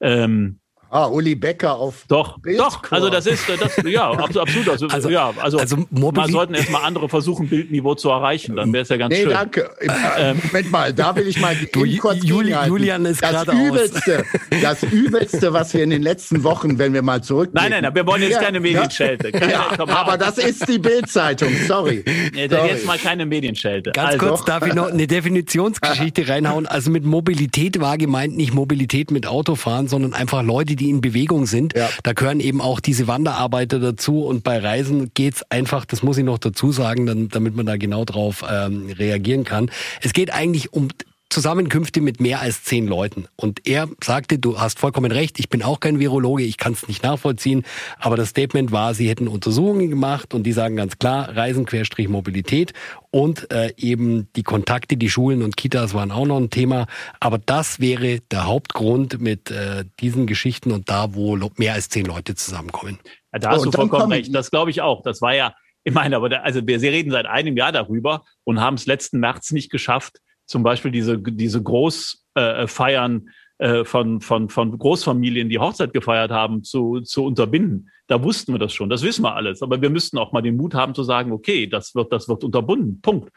Ähm, 0.01 0.61
Ah, 0.97 1.09
Uli 1.09 1.35
Becker 1.35 1.75
auf 1.75 2.07
Doch, 2.09 2.39
doch, 2.57 2.91
also 2.91 3.11
das 3.11 3.27
ist, 3.27 3.45
das, 3.61 3.77
ja, 3.85 4.11
absolut, 4.13 4.67
also, 4.67 4.87
also 4.87 5.11
ja, 5.11 5.31
also, 5.43 5.59
also 5.59 5.77
man 5.91 6.31
sollten 6.31 6.55
erstmal 6.55 6.85
andere 6.85 7.11
versuchen, 7.11 7.51
Bildniveau 7.51 7.97
zu 7.97 8.09
erreichen, 8.09 8.57
dann 8.57 8.73
wäre 8.73 8.83
es 8.83 8.89
ja 8.89 8.97
ganz 8.97 9.13
nee, 9.13 9.19
schön. 9.19 9.29
Nee, 9.29 9.35
danke. 9.35 9.71
Ähm, 10.17 10.41
Moment 10.43 10.71
mal, 10.71 10.95
da 10.95 11.15
will 11.15 11.29
ich 11.29 11.39
mal 11.39 11.55
du, 11.73 11.85
kurz 11.99 12.25
Juli, 12.25 12.55
Julian 12.67 13.05
ist 13.05 13.23
das 13.23 13.47
Übelste, 13.47 14.21
aus. 14.21 14.63
das 14.63 14.83
Übelste, 14.85 15.53
was 15.53 15.75
wir 15.75 15.85
in 15.85 15.91
den 15.91 16.01
letzten 16.01 16.45
Wochen, 16.45 16.79
wenn 16.79 16.95
wir 16.95 17.03
mal 17.03 17.23
zurück. 17.23 17.51
Nein, 17.53 17.73
nein, 17.73 17.83
nein, 17.83 17.95
wir 17.95 18.07
wollen 18.07 18.23
jetzt 18.23 18.33
ja, 18.33 18.41
keine 18.41 18.61
Medienschelte. 18.61 19.33
Keine, 19.33 19.53
ja, 19.53 19.69
aber 19.79 20.17
das 20.17 20.39
ist 20.39 20.67
die 20.67 20.79
Bildzeitung, 20.79 21.51
sorry. 21.69 22.07
Nee, 22.33 22.49
sorry. 22.49 22.69
Jetzt 22.69 22.87
mal 22.87 22.97
keine 22.97 23.27
Medienschelte. 23.27 23.91
Ganz 23.91 24.15
also. 24.15 24.29
kurz, 24.29 24.45
darf 24.47 24.67
ich 24.67 24.73
noch 24.73 24.91
eine 24.91 25.07
Definitionsgeschichte 25.07 26.27
reinhauen? 26.31 26.67
Also 26.67 26.91
mit 26.91 27.05
Mobilität 27.05 27.81
war 27.83 27.99
gemeint 27.99 28.35
nicht 28.35 28.55
Mobilität 28.55 29.11
mit 29.11 29.27
Autofahren, 29.27 29.89
sondern 29.89 30.15
einfach 30.15 30.43
Leute, 30.43 30.75
die 30.75 30.86
in 30.90 31.01
Bewegung 31.01 31.46
sind. 31.46 31.77
Ja. 31.77 31.88
Da 32.03 32.12
gehören 32.12 32.40
eben 32.40 32.61
auch 32.61 32.81
diese 32.81 33.07
Wanderarbeiter 33.07 33.79
dazu 33.79 34.25
und 34.25 34.44
bei 34.44 34.59
Reisen 34.59 35.11
geht's 35.14 35.42
einfach, 35.51 35.85
das 35.85 36.03
muss 36.03 36.18
ich 36.18 36.25
noch 36.25 36.38
dazu 36.38 36.72
sagen, 36.72 37.07
dann, 37.07 37.29
damit 37.29 37.57
man 37.57 37.66
da 37.66 37.77
genau 37.77 38.05
drauf 38.05 38.44
ähm, 38.49 38.88
reagieren 38.90 39.44
kann. 39.44 39.70
Es 40.03 40.12
geht 40.12 40.33
eigentlich 40.33 40.72
um 40.72 40.88
Zusammenkünfte 41.29 42.01
mit 42.01 42.21
mehr 42.21 42.41
als 42.41 42.62
zehn 42.65 42.87
Leuten. 42.87 43.27
Und 43.37 43.67
er 43.69 43.89
sagte, 44.03 44.39
du 44.39 44.61
hast 44.61 44.79
vollkommen 44.79 45.11
recht, 45.11 45.39
ich 45.39 45.49
bin 45.49 45.62
auch 45.62 45.81
kein 45.81 45.99
Virologe, 45.99 46.45
ich 46.45 46.57
kann 46.57 46.73
es 46.73 46.87
nicht 46.87 47.03
nachvollziehen, 47.03 47.65
aber 47.99 48.17
das 48.17 48.31
Statement 48.31 48.71
war, 48.71 48.95
sie 48.95 49.09
hätten 49.09 49.27
Untersuchungen 49.27 49.91
gemacht 49.91 50.35
und 50.35 50.45
die 50.45 50.53
sagen 50.53 50.77
ganz 50.77 50.99
klar, 50.99 51.37
Reisen 51.37 51.67
Querstrich 51.67 52.09
Mobilität 52.09 52.73
und 53.11 53.51
äh, 53.51 53.73
eben 53.77 54.29
die 54.37 54.45
Kontakte, 54.45 54.97
die 54.97 55.11
Schulen 55.11 55.43
und 55.43 55.57
Kitas 55.57 55.95
waren 55.95 56.12
auch 56.12 56.27
noch 56.27 56.39
ein 56.39 56.51
Thema. 56.51 56.87
Aber 57.19 57.39
das 57.39 57.81
wäre 57.81 58.21
der 58.31 58.47
Hauptgrund 58.47 59.21
mit 59.21 59.51
äh, 59.51 59.85
diesen 60.01 60.27
Geschichten 60.27 60.71
und 60.71 60.89
da, 60.89 61.15
wo 61.15 61.37
mehr 61.57 61.75
als 61.75 61.89
zehn 61.89 62.07
Leute 62.07 62.35
zusammenkommen. 62.35 62.99
Ja, 63.33 63.39
da 63.41 63.51
hast 63.51 63.62
oh, 63.62 63.65
du 63.65 63.73
vollkommen 63.73 64.12
recht. 64.12 64.35
Das 64.35 64.51
glaube 64.51 64.71
ich 64.71 64.81
auch. 64.81 65.03
Das 65.03 65.21
war 65.23 65.35
ja, 65.35 65.55
ich 65.83 65.93
meine, 65.93 66.17
aber 66.17 66.29
da, 66.29 66.39
also 66.39 66.67
wir, 66.67 66.79
Sie 66.79 66.89
reden 66.89 67.11
seit 67.11 67.27
einem 67.27 67.57
Jahr 67.57 67.73
darüber 67.73 68.25
und 68.45 68.61
haben 68.61 68.75
es 68.75 68.87
letzten 68.87 69.19
März 69.19 69.51
nicht 69.53 69.71
geschafft, 69.71 70.21
zum 70.47 70.63
Beispiel 70.63 70.91
diese, 70.91 71.19
diese 71.19 71.63
Großfeiern 71.63 73.29
äh, 73.29 73.31
äh, 73.59 73.85
von, 73.85 74.21
von, 74.21 74.49
von 74.49 74.79
Großfamilien, 74.79 75.49
die 75.49 75.59
Hochzeit 75.59 75.93
gefeiert 75.93 76.31
haben, 76.31 76.63
zu, 76.63 77.01
zu 77.01 77.25
unterbinden. 77.25 77.91
Da 78.07 78.23
wussten 78.23 78.53
wir 78.53 78.59
das 78.59 78.73
schon, 78.73 78.91
das 78.91 79.03
wissen 79.03 79.23
wir 79.23 79.35
alles. 79.35 79.63
Aber 79.63 79.81
wir 79.81 79.91
müssten 79.91 80.19
auch 80.19 80.33
mal 80.33 80.43
den 80.43 80.57
Mut 80.57 80.75
haben 80.75 80.95
zu 80.95 81.03
sagen, 81.03 81.33
okay, 81.33 81.67
das 81.67 81.95
wird, 81.95 82.13
das 82.13 82.29
wird 82.29 82.45
unterbunden. 82.45 83.01
Punkt. 83.01 83.31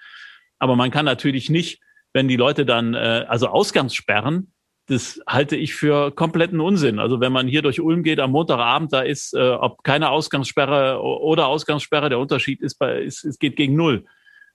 Aber 0.60 0.76
man 0.76 0.92
kann 0.92 1.06
natürlich 1.06 1.50
nicht, 1.50 1.82
wenn 2.14 2.28
die 2.28 2.36
Leute 2.36 2.66
dann, 2.66 2.94
äh, 2.94 3.26
also 3.28 3.48
Ausgangssperren, 3.48 4.52
das 4.88 5.22
halte 5.28 5.56
ich 5.56 5.76
für 5.76 6.12
kompletten 6.12 6.60
Unsinn. 6.60 7.00
Also 7.00 7.20
wenn 7.22 7.32
man 7.32 7.48
hier 7.48 7.62
durch 7.62 7.80
Ulm 7.80 8.04
geht 8.04 8.20
am 8.20 8.32
Montagabend, 8.32 8.92
da 8.92 9.02
ist, 9.02 9.34
äh, 9.34 9.52
ob 9.52 9.84
keine 9.84 10.10
Ausgangssperre 10.10 11.00
oder 11.02 11.48
Ausgangssperre, 11.48 12.10
der 12.10 12.20
Unterschied 12.20 12.60
ist, 12.62 12.76
bei, 12.76 13.02
ist, 13.02 13.24
es 13.24 13.40
geht 13.40 13.56
gegen 13.56 13.76
null. 13.76 14.06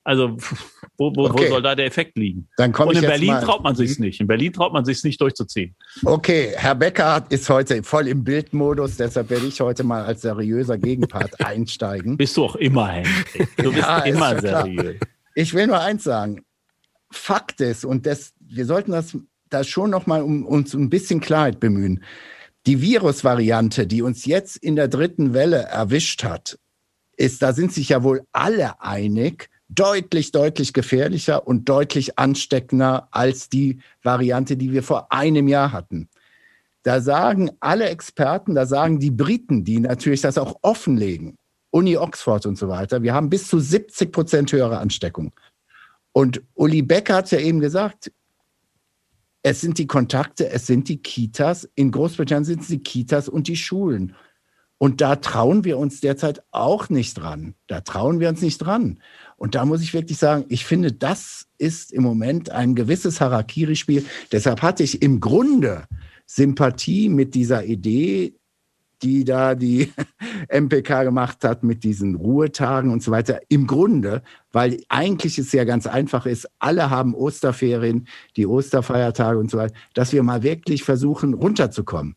Also 0.05 0.37
wo, 0.99 1.11
wo, 1.17 1.25
okay. 1.25 1.47
wo 1.47 1.49
soll 1.49 1.62
da 1.62 1.75
der 1.75 1.87
Effekt 1.87 2.19
liegen? 2.19 2.47
Dann 2.59 2.75
Und 2.75 2.95
in 2.95 3.01
Berlin 3.01 3.35
traut 3.40 3.62
man 3.62 3.75
sich 3.75 3.99
nicht. 3.99 4.21
In 4.21 4.27
Berlin 4.27 4.53
traut 4.53 4.73
man 4.73 4.85
sich 4.85 5.03
nicht 5.03 5.19
durchzuziehen. 5.19 5.75
Okay, 6.05 6.53
Herr 6.55 6.75
Becker 6.75 7.25
ist 7.31 7.49
heute 7.49 7.83
voll 7.83 8.09
im 8.09 8.23
Bildmodus, 8.23 8.99
deshalb 8.99 9.31
werde 9.31 9.47
ich 9.47 9.61
heute 9.62 9.83
mal 9.83 10.05
als 10.05 10.21
seriöser 10.21 10.77
Gegenpart 10.77 11.40
einsteigen. 11.45 12.19
Bist 12.19 12.37
du 12.37 12.45
auch 12.45 12.57
immer, 12.57 12.88
Henry. 12.88 13.49
Du 13.57 13.73
bist 13.73 13.79
ja, 13.88 13.99
immer 14.01 14.38
seriös. 14.38 14.97
Ich 15.35 15.55
will 15.55 15.67
nur 15.67 15.81
eins 15.81 16.05
sagen. 16.05 16.45
Fakt 17.11 17.61
ist, 17.61 17.85
und 17.85 18.07
das, 18.07 18.35
wir 18.40 18.67
sollten 18.67 18.93
das, 18.93 19.17
das 19.49 19.69
schon 19.69 19.90
noch 19.90 20.07
mal 20.07 20.23
um 20.23 20.45
uns 20.45 20.75
ein 20.75 20.90
bisschen 20.90 21.21
Klarheit 21.21 21.61
bemühen. 21.61 22.05
Die 22.67 22.83
Virusvariante, 22.83 23.87
die 23.87 24.03
uns 24.03 24.27
jetzt 24.27 24.57
in 24.57 24.77
der 24.77 24.88
dritten 24.88 25.33
Welle 25.33 25.62
erwischt 25.62 26.25
hat, 26.25 26.59
ist, 27.17 27.43
da 27.43 27.53
sind 27.53 27.73
sich 27.73 27.90
ja 27.90 28.03
wohl 28.03 28.23
alle 28.33 28.81
einig, 28.83 29.49
deutlich, 29.68 30.33
deutlich 30.33 30.72
gefährlicher 30.72 31.46
und 31.46 31.68
deutlich 31.68 32.18
ansteckender 32.18 33.09
als 33.11 33.48
die 33.48 33.79
Variante, 34.03 34.57
die 34.57 34.72
wir 34.72 34.83
vor 34.83 35.12
einem 35.12 35.48
Jahr 35.48 35.72
hatten. 35.72 36.09
Da 36.83 37.00
sagen 37.00 37.50
alle 37.61 37.88
Experten, 37.88 38.55
da 38.55 38.66
sagen 38.66 39.00
die 39.00 39.11
Briten, 39.11 39.64
die 39.64 39.81
natürlich 39.81 40.20
das 40.20 40.37
auch 40.37 40.57
offenlegen, 40.62 41.38
Uni 41.70 41.96
Oxford 41.96 42.46
und 42.46 42.57
so 42.57 42.68
weiter, 42.68 43.03
wir 43.03 43.14
haben 43.14 43.31
bis 43.31 43.48
zu 43.48 43.59
70 43.59 44.12
Prozent 44.12 44.53
höhere 44.53 44.79
Ansteckung. 44.79 45.33
Und 46.12 46.42
Uli 46.55 46.83
Becker 46.83 47.16
hat 47.16 47.24
es 47.24 47.31
ja 47.33 47.40
eben 47.40 47.59
gesagt, 47.59 48.12
es 49.42 49.61
sind 49.61 49.79
die 49.79 49.87
Kontakte, 49.87 50.48
es 50.48 50.66
sind 50.66 50.88
die 50.88 50.98
Kitas. 50.98 51.68
In 51.74 51.90
Großbritannien 51.90 52.44
sind 52.44 52.61
es 52.62 52.68
die 52.68 52.79
Kitas 52.79 53.29
und 53.29 53.48
die 53.48 53.57
Schulen. 53.57 54.14
Und 54.79 55.00
da 55.00 55.16
trauen 55.16 55.64
wir 55.64 55.77
uns 55.77 56.00
derzeit 56.00 56.42
auch 56.50 56.88
nicht 56.88 57.14
dran. 57.14 57.55
Da 57.66 57.81
trauen 57.81 58.20
wir 58.20 58.29
uns 58.29 58.40
nicht 58.40 58.59
dran. 58.59 59.00
Und 59.37 59.55
da 59.55 59.64
muss 59.64 59.83
ich 59.83 59.94
wirklich 59.94 60.18
sagen, 60.18 60.44
ich 60.49 60.64
finde, 60.64 60.92
das 60.92 61.47
ist 61.59 61.92
im 61.92 62.03
Moment 62.03 62.51
ein 62.51 62.75
gewisses 62.75 63.20
Harakiri-Spiel. 63.20 64.05
Deshalb 64.33 64.62
hatte 64.62 64.83
ich 64.83 65.03
im 65.03 65.20
Grunde 65.20 65.85
Sympathie 66.27 67.09
mit 67.09 67.35
dieser 67.35 67.64
Idee, 67.64 68.35
die 69.03 69.25
da 69.25 69.55
die 69.55 69.92
MPK 70.49 71.05
gemacht 71.05 71.44
hat 71.44 71.62
mit 71.62 71.85
diesen 71.85 72.14
Ruhetagen 72.14 72.90
und 72.90 73.03
so 73.03 73.11
weiter. 73.11 73.40
Im 73.49 73.66
Grunde, 73.66 74.23
weil 74.53 74.81
eigentlich 74.88 75.38
es 75.38 75.53
ja 75.53 75.64
ganz 75.64 75.87
einfach 75.87 76.27
ist, 76.27 76.49
alle 76.59 76.90
haben 76.90 77.14
Osterferien, 77.14 78.09
die 78.37 78.47
Osterfeiertage 78.47 79.38
und 79.38 79.51
so 79.51 79.59
weiter, 79.59 79.75
dass 79.92 80.12
wir 80.12 80.23
mal 80.23 80.42
wirklich 80.42 80.85
versuchen, 80.85 81.35
runterzukommen. 81.35 82.16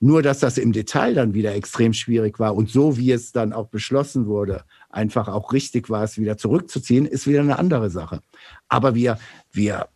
Nur, 0.00 0.22
dass 0.22 0.38
das 0.38 0.58
im 0.58 0.72
Detail 0.72 1.14
dann 1.14 1.34
wieder 1.34 1.54
extrem 1.54 1.92
schwierig 1.92 2.38
war 2.38 2.54
und 2.54 2.70
so 2.70 2.96
wie 2.96 3.10
es 3.10 3.32
dann 3.32 3.52
auch 3.52 3.68
beschlossen 3.68 4.26
wurde, 4.26 4.62
einfach 4.88 5.28
auch 5.28 5.52
richtig 5.52 5.90
war, 5.90 6.04
es 6.04 6.18
wieder 6.18 6.36
zurückzuziehen, 6.36 7.06
ist 7.06 7.26
wieder 7.26 7.40
eine 7.40 7.58
andere 7.58 7.90
Sache. 7.90 8.20
Aber 8.68 8.94
wir, 8.94 9.18
wir 9.52 9.88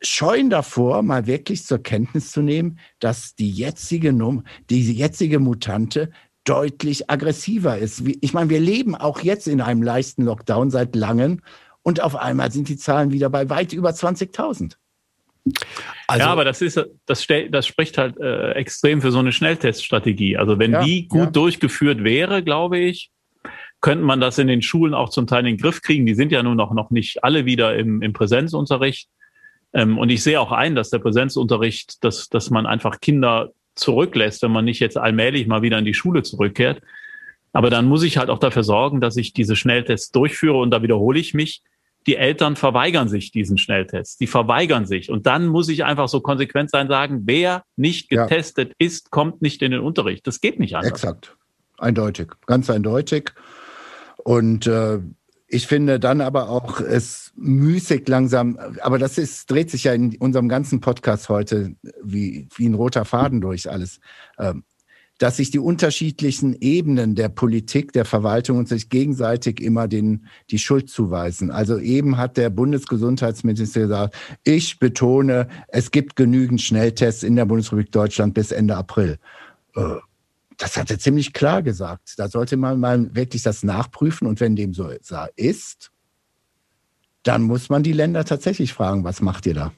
scheuen 0.00 0.50
davor, 0.50 1.02
mal 1.02 1.26
wirklich 1.26 1.64
zur 1.64 1.82
Kenntnis 1.82 2.30
zu 2.30 2.42
nehmen, 2.42 2.78
dass 2.98 3.34
die 3.34 3.50
jetzige, 3.50 4.12
Num 4.12 4.44
die 4.70 4.92
jetzige 4.92 5.38
Mutante 5.38 6.10
deutlich 6.44 7.10
aggressiver 7.10 7.78
ist. 7.78 8.02
Ich 8.20 8.34
meine, 8.34 8.50
wir 8.50 8.60
leben 8.60 8.94
auch 8.94 9.20
jetzt 9.20 9.48
in 9.48 9.60
einem 9.60 9.82
leichten 9.82 10.24
Lockdown 10.24 10.70
seit 10.70 10.94
langem 10.94 11.40
und 11.82 12.02
auf 12.02 12.16
einmal 12.16 12.52
sind 12.52 12.68
die 12.68 12.76
Zahlen 12.76 13.12
wieder 13.12 13.30
bei 13.30 13.48
weit 13.48 13.72
über 13.72 13.90
20.000. 13.90 14.76
Also, 16.06 16.20
ja, 16.20 16.30
aber 16.30 16.44
das 16.44 16.62
ist, 16.62 16.82
das, 17.06 17.22
stell, 17.22 17.50
das 17.50 17.66
spricht 17.66 17.98
halt 17.98 18.18
äh, 18.18 18.52
extrem 18.52 19.02
für 19.02 19.10
so 19.10 19.18
eine 19.18 19.32
Schnellteststrategie. 19.32 20.38
Also 20.38 20.58
wenn 20.58 20.72
ja, 20.72 20.82
die 20.82 21.06
gut 21.06 21.20
ja. 21.20 21.30
durchgeführt 21.30 22.02
wäre, 22.02 22.42
glaube 22.42 22.78
ich, 22.78 23.10
könnte 23.84 24.02
man 24.02 24.18
das 24.18 24.38
in 24.38 24.46
den 24.46 24.62
Schulen 24.62 24.94
auch 24.94 25.10
zum 25.10 25.26
Teil 25.26 25.40
in 25.40 25.56
den 25.56 25.58
Griff 25.58 25.82
kriegen. 25.82 26.06
Die 26.06 26.14
sind 26.14 26.32
ja 26.32 26.42
nun 26.42 26.56
noch, 26.56 26.72
noch 26.72 26.90
nicht 26.90 27.22
alle 27.22 27.44
wieder 27.44 27.76
im, 27.76 28.00
im 28.00 28.14
Präsenzunterricht. 28.14 29.10
Ähm, 29.74 29.98
und 29.98 30.08
ich 30.08 30.22
sehe 30.22 30.40
auch 30.40 30.52
ein, 30.52 30.74
dass 30.74 30.88
der 30.88 31.00
Präsenzunterricht, 31.00 32.02
dass, 32.02 32.30
dass 32.30 32.48
man 32.48 32.64
einfach 32.64 33.00
Kinder 33.00 33.50
zurücklässt, 33.74 34.40
wenn 34.40 34.52
man 34.52 34.64
nicht 34.64 34.80
jetzt 34.80 34.96
allmählich 34.96 35.46
mal 35.48 35.60
wieder 35.60 35.76
in 35.76 35.84
die 35.84 35.92
Schule 35.92 36.22
zurückkehrt. 36.22 36.80
Aber 37.52 37.68
dann 37.68 37.84
muss 37.84 38.02
ich 38.04 38.16
halt 38.16 38.30
auch 38.30 38.38
dafür 38.38 38.62
sorgen, 38.62 39.02
dass 39.02 39.18
ich 39.18 39.34
diese 39.34 39.54
Schnelltests 39.54 40.12
durchführe 40.12 40.56
und 40.56 40.70
da 40.70 40.82
wiederhole 40.82 41.20
ich 41.20 41.34
mich 41.34 41.62
die 42.06 42.16
Eltern 42.16 42.56
verweigern 42.56 43.10
sich 43.10 43.32
diesen 43.32 43.58
Schnelltest. 43.58 44.18
Die 44.18 44.26
verweigern 44.26 44.86
sich. 44.86 45.10
Und 45.10 45.26
dann 45.26 45.46
muss 45.46 45.68
ich 45.68 45.84
einfach 45.84 46.08
so 46.08 46.20
konsequent 46.20 46.70
sein, 46.70 46.88
sagen, 46.88 47.24
wer 47.26 47.64
nicht 47.76 48.08
getestet 48.08 48.70
ja. 48.70 48.86
ist, 48.86 49.10
kommt 49.10 49.42
nicht 49.42 49.60
in 49.60 49.72
den 49.72 49.80
Unterricht. 49.80 50.26
Das 50.26 50.40
geht 50.40 50.58
nicht 50.58 50.74
anders. 50.74 50.90
Exakt. 50.90 51.36
Eindeutig. 51.76 52.28
Ganz 52.46 52.70
eindeutig. 52.70 53.32
Und 54.24 54.66
äh, 54.66 55.00
ich 55.46 55.66
finde 55.66 56.00
dann 56.00 56.20
aber 56.20 56.48
auch 56.48 56.80
es 56.80 57.32
müßig 57.36 58.08
langsam, 58.08 58.58
aber 58.80 58.98
das 58.98 59.18
ist, 59.18 59.50
dreht 59.50 59.70
sich 59.70 59.84
ja 59.84 59.92
in 59.92 60.16
unserem 60.16 60.48
ganzen 60.48 60.80
Podcast 60.80 61.28
heute 61.28 61.76
wie, 62.02 62.48
wie 62.56 62.68
ein 62.68 62.74
roter 62.74 63.04
Faden 63.04 63.40
durch 63.40 63.70
alles. 63.70 64.00
Ähm, 64.38 64.64
dass 65.18 65.36
sich 65.36 65.50
die 65.50 65.60
unterschiedlichen 65.60 66.56
Ebenen 66.60 67.14
der 67.14 67.28
Politik, 67.28 67.92
der 67.92 68.04
Verwaltung 68.04 68.58
und 68.58 68.68
sich 68.68 68.88
gegenseitig 68.88 69.60
immer 69.60 69.86
den, 69.86 70.26
die 70.50 70.58
Schuld 70.58 70.90
zuweisen. 70.90 71.52
Also 71.52 71.78
eben 71.78 72.16
hat 72.16 72.36
der 72.36 72.50
Bundesgesundheitsminister 72.50 73.82
gesagt, 73.82 74.16
ich 74.42 74.80
betone, 74.80 75.46
es 75.68 75.92
gibt 75.92 76.16
genügend 76.16 76.60
Schnelltests 76.60 77.22
in 77.22 77.36
der 77.36 77.44
Bundesrepublik 77.44 77.92
Deutschland 77.92 78.34
bis 78.34 78.50
Ende 78.50 78.76
April. 78.76 79.18
Äh, 80.54 80.56
das 80.58 80.76
hat 80.76 80.90
er 80.90 80.98
ziemlich 80.98 81.32
klar 81.32 81.62
gesagt. 81.62 82.14
Da 82.16 82.28
sollte 82.28 82.56
man 82.56 82.80
mal 82.80 83.14
wirklich 83.14 83.42
das 83.42 83.62
nachprüfen 83.62 84.26
und 84.26 84.40
wenn 84.40 84.56
dem 84.56 84.74
so 84.74 84.88
ist, 85.36 85.90
dann 87.22 87.42
muss 87.42 87.70
man 87.70 87.82
die 87.82 87.92
Länder 87.92 88.24
tatsächlich 88.24 88.72
fragen, 88.72 89.04
was 89.04 89.22
macht 89.22 89.46
ihr 89.46 89.54
da? 89.54 89.72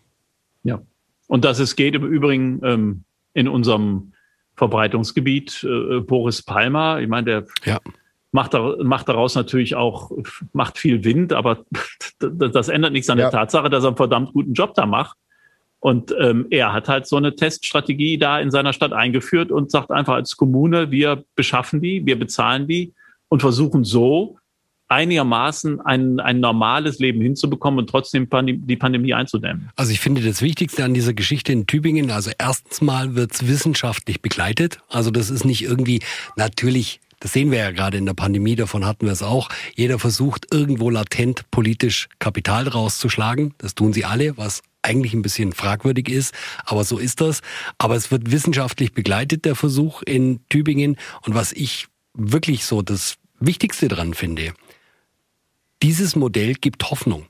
Ja. 0.64 0.82
Und 1.28 1.44
dass 1.44 1.58
es 1.58 1.76
geht 1.76 1.94
im 1.94 2.04
Übrigen 2.04 2.60
ähm, 2.64 3.04
in 3.34 3.48
unserem 3.48 4.12
Verbreitungsgebiet 4.56 5.64
äh, 5.64 6.00
Boris 6.00 6.42
Palmer. 6.42 7.00
Ich 7.00 7.08
meine, 7.08 7.24
der 7.24 7.46
ja. 7.64 7.80
macht, 8.32 8.54
da, 8.54 8.76
macht 8.82 9.08
daraus 9.08 9.34
natürlich 9.34 9.76
auch 9.76 10.10
macht 10.52 10.78
viel 10.78 11.04
Wind, 11.04 11.32
aber 11.32 11.64
das 12.18 12.68
ändert 12.68 12.92
nichts 12.92 13.10
an 13.10 13.18
ja. 13.18 13.30
der 13.30 13.38
Tatsache, 13.40 13.70
dass 13.70 13.84
er 13.84 13.88
einen 13.88 13.96
verdammt 13.96 14.32
guten 14.32 14.54
Job 14.54 14.74
da 14.74 14.86
macht. 14.86 15.16
Und 15.80 16.14
ähm, 16.18 16.46
er 16.50 16.72
hat 16.72 16.88
halt 16.88 17.06
so 17.06 17.16
eine 17.16 17.36
Teststrategie 17.36 18.18
da 18.18 18.40
in 18.40 18.50
seiner 18.50 18.72
Stadt 18.72 18.92
eingeführt 18.92 19.52
und 19.52 19.70
sagt 19.70 19.90
einfach 19.90 20.14
als 20.14 20.36
Kommune, 20.36 20.90
wir 20.90 21.24
beschaffen 21.34 21.80
die, 21.80 22.04
wir 22.06 22.18
bezahlen 22.18 22.66
die 22.66 22.92
und 23.28 23.40
versuchen 23.40 23.84
so 23.84 24.38
einigermaßen 24.88 25.80
ein, 25.80 26.20
ein 26.20 26.40
normales 26.40 26.98
Leben 26.98 27.20
hinzubekommen 27.20 27.80
und 27.80 27.90
trotzdem 27.90 28.28
die 28.46 28.76
Pandemie 28.76 29.14
einzudämmen. 29.14 29.70
Also 29.76 29.92
ich 29.92 30.00
finde 30.00 30.22
das 30.22 30.42
Wichtigste 30.42 30.84
an 30.84 30.94
dieser 30.94 31.12
Geschichte 31.12 31.52
in 31.52 31.66
Tübingen, 31.66 32.10
also 32.10 32.30
erstens 32.38 32.80
mal 32.80 33.14
wird's 33.14 33.46
wissenschaftlich 33.46 34.22
begleitet. 34.22 34.78
Also 34.88 35.10
das 35.10 35.30
ist 35.30 35.44
nicht 35.44 35.62
irgendwie 35.62 36.00
natürlich 36.36 37.00
das 37.18 37.32
sehen 37.32 37.50
wir 37.50 37.58
ja 37.58 37.70
gerade 37.70 37.96
in 37.96 38.04
der 38.04 38.12
Pandemie, 38.12 38.56
davon 38.56 38.84
hatten 38.84 39.06
wir 39.06 39.12
es 39.12 39.22
auch. 39.22 39.48
Jeder 39.74 39.98
versucht 39.98 40.52
irgendwo 40.52 40.90
latent 40.90 41.50
politisch 41.50 42.08
Kapital 42.18 42.68
rauszuschlagen. 42.68 43.54
Das 43.56 43.74
tun 43.74 43.94
sie 43.94 44.04
alle, 44.04 44.36
was 44.36 44.62
eigentlich 44.86 45.12
ein 45.12 45.22
bisschen 45.22 45.52
fragwürdig 45.52 46.08
ist, 46.08 46.34
aber 46.64 46.84
so 46.84 46.98
ist 46.98 47.20
das. 47.20 47.40
Aber 47.78 47.96
es 47.96 48.10
wird 48.10 48.30
wissenschaftlich 48.30 48.92
begleitet, 48.92 49.44
der 49.44 49.56
Versuch 49.56 50.02
in 50.02 50.40
Tübingen. 50.48 50.96
Und 51.22 51.34
was 51.34 51.52
ich 51.52 51.88
wirklich 52.14 52.64
so 52.64 52.82
das 52.82 53.16
Wichtigste 53.38 53.88
dran 53.88 54.14
finde, 54.14 54.54
dieses 55.82 56.16
Modell 56.16 56.54
gibt 56.54 56.90
Hoffnung. 56.90 57.26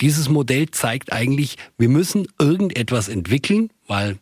Dieses 0.00 0.28
Modell 0.28 0.70
zeigt 0.70 1.12
eigentlich, 1.12 1.56
wir 1.78 1.88
müssen 1.88 2.26
irgendetwas 2.38 3.08
entwickeln, 3.08 3.70
weil 3.86 4.18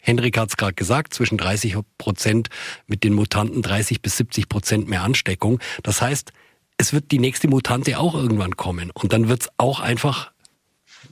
Henrik 0.00 0.38
hat 0.38 0.48
es 0.48 0.56
gerade 0.56 0.74
gesagt, 0.74 1.12
zwischen 1.12 1.36
30 1.36 1.76
Prozent 1.98 2.48
mit 2.86 3.04
den 3.04 3.12
Mutanten 3.12 3.62
30 3.62 4.00
bis 4.00 4.16
70 4.16 4.48
Prozent 4.48 4.88
mehr 4.88 5.02
Ansteckung. 5.02 5.60
Das 5.82 6.00
heißt, 6.00 6.32
es 6.78 6.92
wird 6.94 7.10
die 7.10 7.18
nächste 7.18 7.48
Mutante 7.48 7.98
auch 7.98 8.14
irgendwann 8.14 8.56
kommen. 8.56 8.90
Und 8.90 9.12
dann 9.12 9.28
wird 9.28 9.42
es 9.42 9.48
auch 9.58 9.80
einfach 9.80 10.32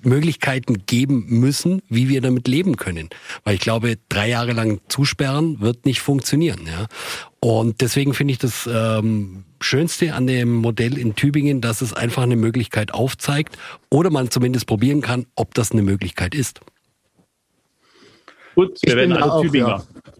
Möglichkeiten 0.03 0.85
geben 0.87 1.27
müssen, 1.29 1.83
wie 1.89 2.09
wir 2.09 2.21
damit 2.21 2.49
leben 2.49 2.77
können. 2.77 3.09
Weil 3.45 3.55
ich 3.55 3.61
glaube, 3.61 3.97
drei 4.09 4.29
Jahre 4.29 4.53
lang 4.53 4.81
zusperren 4.89 5.61
wird 5.61 5.87
nicht 5.87 6.01
funktionieren. 6.01 6.67
Ja? 6.67 6.87
Und 7.41 7.81
deswegen 7.81 8.15
finde 8.15 8.33
ich 8.33 8.39
das 8.39 8.69
ähm, 8.73 9.45
Schönste 9.61 10.15
an 10.15 10.27
dem 10.27 10.55
Modell 10.55 10.99
in 10.99 11.15
Tübingen, 11.15 11.61
dass 11.61 11.83
es 11.83 11.93
einfach 11.93 12.23
eine 12.23 12.37
Möglichkeit 12.37 12.93
aufzeigt 12.93 13.59
oder 13.91 14.11
man 14.11 14.31
zumindest 14.31 14.67
probieren 14.67 15.01
kann, 15.01 15.27
ob 15.35 15.55
das 15.55 15.73
eine 15.73 15.83
Möglichkeit 15.83 16.35
ist. 16.35 16.61
Gut, 18.55 18.79
wir 18.83 18.91
ich 18.91 18.97
werden 18.97 19.13
alle 19.13 19.43
Tübinger. 19.43 19.69
Ja. 19.69 20.13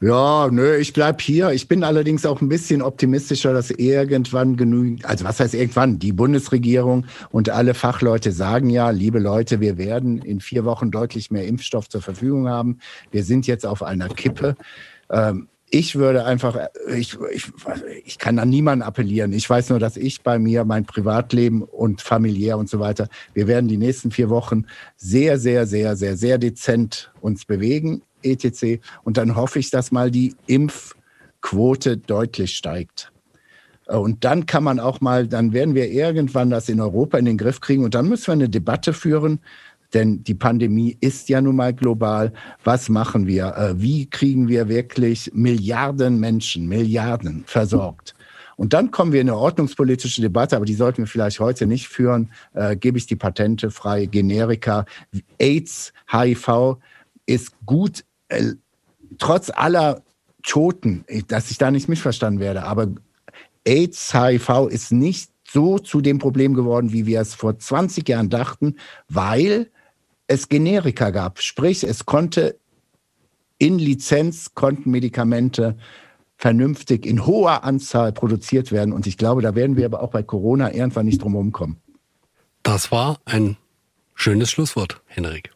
Ja, 0.00 0.48
nö, 0.50 0.76
ich 0.76 0.92
bleib 0.92 1.22
hier. 1.22 1.52
Ich 1.52 1.68
bin 1.68 1.82
allerdings 1.82 2.26
auch 2.26 2.42
ein 2.42 2.50
bisschen 2.50 2.82
optimistischer, 2.82 3.54
dass 3.54 3.70
irgendwann 3.70 4.58
genügend, 4.58 5.06
also 5.06 5.24
was 5.24 5.40
heißt 5.40 5.54
irgendwann? 5.54 5.98
Die 5.98 6.12
Bundesregierung 6.12 7.06
und 7.30 7.48
alle 7.48 7.72
Fachleute 7.72 8.32
sagen 8.32 8.68
ja, 8.68 8.90
liebe 8.90 9.18
Leute, 9.18 9.60
wir 9.60 9.78
werden 9.78 10.20
in 10.20 10.40
vier 10.40 10.66
Wochen 10.66 10.90
deutlich 10.90 11.30
mehr 11.30 11.46
Impfstoff 11.46 11.88
zur 11.88 12.02
Verfügung 12.02 12.46
haben. 12.46 12.78
Wir 13.10 13.24
sind 13.24 13.46
jetzt 13.46 13.64
auf 13.64 13.82
einer 13.82 14.08
Kippe. 14.10 14.56
Ähm, 15.08 15.48
ich 15.70 15.96
würde 15.96 16.26
einfach, 16.26 16.58
ich, 16.94 17.16
ich, 17.32 17.50
ich 18.04 18.18
kann 18.18 18.38
an 18.38 18.50
niemanden 18.50 18.82
appellieren. 18.82 19.32
Ich 19.32 19.48
weiß 19.48 19.70
nur, 19.70 19.78
dass 19.78 19.96
ich 19.96 20.22
bei 20.22 20.38
mir, 20.38 20.66
mein 20.66 20.84
Privatleben 20.84 21.62
und 21.62 22.02
familiär 22.02 22.58
und 22.58 22.68
so 22.68 22.80
weiter, 22.80 23.08
wir 23.32 23.46
werden 23.46 23.66
die 23.66 23.78
nächsten 23.78 24.10
vier 24.10 24.28
Wochen 24.28 24.66
sehr, 24.96 25.38
sehr, 25.38 25.66
sehr, 25.66 25.96
sehr, 25.96 26.18
sehr 26.18 26.36
dezent 26.36 27.12
uns 27.20 27.46
bewegen 27.46 28.02
etc. 28.26 28.80
Und 29.04 29.16
dann 29.16 29.36
hoffe 29.36 29.58
ich, 29.58 29.70
dass 29.70 29.92
mal 29.92 30.10
die 30.10 30.34
Impfquote 30.46 31.96
deutlich 31.96 32.56
steigt. 32.56 33.12
Äh, 33.86 33.96
und 33.96 34.24
dann 34.24 34.46
kann 34.46 34.64
man 34.64 34.80
auch 34.80 35.00
mal, 35.00 35.26
dann 35.26 35.52
werden 35.52 35.74
wir 35.74 35.90
irgendwann 35.90 36.50
das 36.50 36.68
in 36.68 36.80
Europa 36.80 37.18
in 37.18 37.24
den 37.24 37.38
Griff 37.38 37.60
kriegen 37.60 37.84
und 37.84 37.94
dann 37.94 38.08
müssen 38.08 38.26
wir 38.28 38.32
eine 38.32 38.48
Debatte 38.48 38.92
führen, 38.92 39.40
denn 39.94 40.24
die 40.24 40.34
Pandemie 40.34 40.96
ist 41.00 41.28
ja 41.28 41.40
nun 41.40 41.56
mal 41.56 41.72
global. 41.72 42.32
Was 42.64 42.88
machen 42.88 43.26
wir? 43.26 43.54
Äh, 43.56 43.80
wie 43.80 44.06
kriegen 44.10 44.48
wir 44.48 44.68
wirklich 44.68 45.30
Milliarden 45.32 46.18
Menschen, 46.18 46.66
Milliarden 46.66 47.44
versorgt? 47.46 48.14
Und 48.56 48.72
dann 48.72 48.90
kommen 48.90 49.12
wir 49.12 49.20
in 49.20 49.28
eine 49.28 49.38
ordnungspolitische 49.38 50.22
Debatte, 50.22 50.56
aber 50.56 50.64
die 50.64 50.74
sollten 50.74 51.02
wir 51.02 51.06
vielleicht 51.06 51.40
heute 51.40 51.66
nicht 51.66 51.88
führen. 51.88 52.30
Äh, 52.54 52.76
gebe 52.76 52.98
ich 52.98 53.06
die 53.06 53.16
Patente 53.16 53.70
frei, 53.70 54.06
Generika, 54.06 54.86
AIDS, 55.38 55.92
HIV 56.10 56.78
ist 57.26 57.52
gut 57.66 58.04
äh, 58.28 58.52
trotz 59.18 59.50
aller 59.50 60.02
Toten, 60.42 61.04
dass 61.28 61.50
ich 61.50 61.58
da 61.58 61.70
nicht 61.70 61.88
missverstanden 61.88 62.40
werde, 62.40 62.64
aber 62.64 62.88
AIDS, 63.64 64.14
HIV 64.14 64.68
ist 64.70 64.92
nicht 64.92 65.30
so 65.48 65.78
zu 65.78 66.00
dem 66.00 66.18
Problem 66.18 66.54
geworden, 66.54 66.92
wie 66.92 67.06
wir 67.06 67.20
es 67.20 67.34
vor 67.34 67.58
20 67.58 68.08
Jahren 68.08 68.30
dachten, 68.30 68.76
weil 69.08 69.70
es 70.26 70.48
Generika 70.48 71.10
gab. 71.10 71.40
Sprich, 71.40 71.84
es 71.84 72.06
konnte 72.06 72.58
in 73.58 73.78
Lizenz, 73.78 74.54
konnten 74.54 74.90
Medikamente 74.90 75.76
vernünftig 76.36 77.06
in 77.06 77.26
hoher 77.26 77.64
Anzahl 77.64 78.12
produziert 78.12 78.70
werden. 78.70 78.92
Und 78.92 79.06
ich 79.06 79.16
glaube, 79.16 79.40
da 79.40 79.54
werden 79.54 79.76
wir 79.76 79.86
aber 79.86 80.02
auch 80.02 80.10
bei 80.10 80.22
Corona 80.22 80.72
irgendwann 80.72 81.06
nicht 81.06 81.22
drum 81.22 81.32
herum 81.32 81.52
kommen. 81.52 81.80
Das 82.62 82.92
war 82.92 83.18
ein 83.24 83.56
schönes 84.14 84.50
Schlusswort, 84.50 85.00
Henrik. 85.06 85.50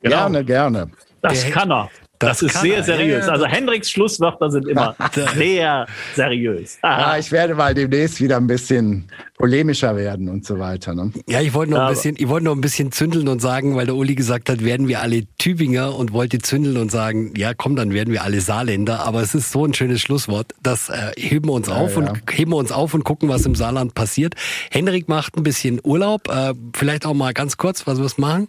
Genau. 0.00 0.16
Gerne, 0.16 0.44
gerne. 0.44 0.90
Das 1.22 1.50
kann 1.50 1.70
er. 1.70 1.88
Das, 2.18 2.38
das 2.38 2.42
ist 2.42 2.60
sehr 2.60 2.76
er. 2.76 2.84
seriös. 2.84 3.28
Also 3.28 3.46
Hendriks 3.46 3.90
Schlusswörter 3.90 4.50
sind 4.50 4.68
immer 4.68 4.94
sehr 5.34 5.86
seriös. 6.14 6.78
Ja, 6.82 7.16
ich 7.18 7.32
werde 7.32 7.54
mal 7.54 7.74
demnächst 7.74 8.20
wieder 8.20 8.36
ein 8.36 8.46
bisschen 8.46 9.08
polemischer 9.36 9.96
werden 9.96 10.28
und 10.28 10.46
so 10.46 10.58
weiter. 10.58 10.94
Ne? 10.94 11.12
Ja, 11.28 11.40
ich 11.40 11.52
wollte 11.52 11.72
noch 11.72 11.80
ein 11.80 11.88
bisschen, 11.88 12.14
ich 12.18 12.28
wollte 12.28 12.44
noch 12.44 12.54
ein 12.54 12.60
bisschen 12.60 12.92
zündeln 12.92 13.26
und 13.26 13.40
sagen, 13.40 13.74
weil 13.74 13.86
der 13.86 13.96
Uli 13.96 14.14
gesagt 14.14 14.48
hat, 14.50 14.64
werden 14.64 14.86
wir 14.86 15.00
alle 15.00 15.24
Tübinger 15.38 15.96
und 15.96 16.12
wollte 16.12 16.38
zündeln 16.38 16.76
und 16.76 16.92
sagen, 16.92 17.34
ja, 17.36 17.54
komm, 17.54 17.74
dann 17.74 17.92
werden 17.92 18.12
wir 18.12 18.22
alle 18.22 18.40
Saarländer. 18.40 19.00
Aber 19.00 19.20
es 19.20 19.34
ist 19.34 19.50
so 19.50 19.64
ein 19.64 19.74
schönes 19.74 20.00
Schlusswort. 20.00 20.52
Das 20.62 20.90
äh, 20.90 21.12
heben 21.16 21.48
wir 21.48 21.54
uns 21.54 21.68
ja, 21.68 21.74
auf 21.74 21.96
ja. 21.96 21.98
und 21.98 22.22
heben 22.30 22.52
wir 22.52 22.56
uns 22.56 22.70
auf 22.70 22.94
und 22.94 23.02
gucken, 23.02 23.28
was 23.28 23.46
im 23.46 23.56
Saarland 23.56 23.94
passiert. 23.94 24.34
Hendrik 24.70 25.08
macht 25.08 25.36
ein 25.36 25.42
bisschen 25.42 25.80
Urlaub. 25.82 26.28
Äh, 26.28 26.54
vielleicht 26.74 27.04
auch 27.04 27.14
mal 27.14 27.32
ganz 27.32 27.56
kurz, 27.56 27.84
was 27.86 27.98
wirst 27.98 28.18
machen? 28.20 28.48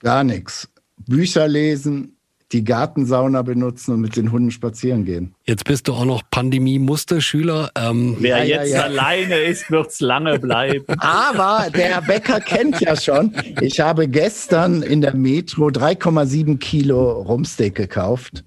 Gar 0.00 0.24
nichts. 0.24 0.68
Bücher 1.06 1.48
lesen, 1.48 2.18
die 2.52 2.64
Gartensauna 2.64 3.42
benutzen 3.42 3.92
und 3.92 4.00
mit 4.00 4.16
den 4.16 4.32
Hunden 4.32 4.50
spazieren 4.50 5.04
gehen. 5.04 5.34
Jetzt 5.44 5.64
bist 5.64 5.86
du 5.86 5.92
auch 5.92 6.04
noch 6.04 6.22
Pandemie-Musterschüler. 6.30 7.70
Ähm 7.76 8.16
Wer 8.20 8.44
ja, 8.44 8.62
jetzt 8.62 8.70
ja, 8.70 8.78
ja. 8.78 8.84
alleine 8.84 9.38
ist, 9.40 9.70
wird's 9.70 10.00
lange 10.00 10.38
bleiben. 10.38 10.84
Aber 10.98 11.68
der 11.70 12.00
Bäcker 12.02 12.40
kennt 12.40 12.80
ja 12.80 12.96
schon. 12.96 13.34
Ich 13.60 13.80
habe 13.80 14.08
gestern 14.08 14.82
in 14.82 15.02
der 15.02 15.14
Metro 15.14 15.66
3,7 15.66 16.58
Kilo 16.58 17.20
Rumsteak 17.22 17.74
gekauft. 17.74 18.44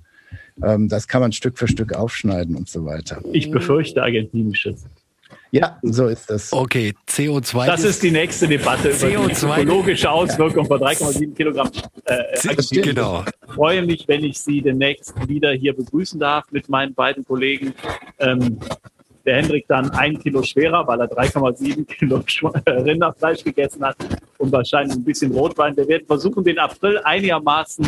Ähm, 0.64 0.90
das 0.90 1.08
kann 1.08 1.22
man 1.22 1.32
Stück 1.32 1.58
für 1.58 1.68
Stück 1.68 1.94
aufschneiden 1.94 2.56
und 2.56 2.70
so 2.70 2.86
weiter. 2.86 3.22
Ich 3.32 3.52
befürchte 3.52 4.02
argentinisches. 4.02 4.86
Ja, 5.52 5.78
so 5.82 6.08
ist 6.08 6.30
das. 6.30 6.54
Okay, 6.54 6.94
CO2. 7.10 7.66
Das 7.66 7.84
ist 7.84 8.02
die 8.02 8.12
nächste 8.12 8.48
Debatte 8.48 8.94
CO2 8.94 9.44
über 9.44 9.56
die 9.56 9.62
ökologische 9.62 10.10
Auswirkung 10.10 10.66
von 10.66 10.80
3,7 10.80 11.36
Kilogramm. 11.36 11.70
Äh, 12.06 12.82
genau. 12.82 13.26
Ich 13.48 13.54
freue 13.54 13.86
mich, 13.86 14.08
wenn 14.08 14.24
ich 14.24 14.40
Sie 14.40 14.62
demnächst 14.62 15.14
wieder 15.28 15.52
hier 15.52 15.76
begrüßen 15.76 16.20
darf 16.20 16.46
mit 16.52 16.70
meinen 16.70 16.94
beiden 16.94 17.26
Kollegen. 17.26 17.74
Ähm, 18.20 18.60
der 19.26 19.36
Hendrik 19.36 19.68
dann 19.68 19.92
ein 19.92 20.18
Kilo 20.20 20.42
schwerer, 20.42 20.88
weil 20.88 21.02
er 21.02 21.12
3,7 21.12 21.86
Kilo 21.86 22.24
Rinderfleisch 22.66 23.44
gegessen 23.44 23.84
hat 23.84 23.98
und 24.38 24.52
wahrscheinlich 24.52 24.96
ein 24.96 25.04
bisschen 25.04 25.32
Rotwein. 25.32 25.76
Wir 25.76 25.88
werden 25.88 26.08
versuchen, 26.08 26.44
den 26.44 26.58
April 26.60 26.98
einigermaßen 27.04 27.88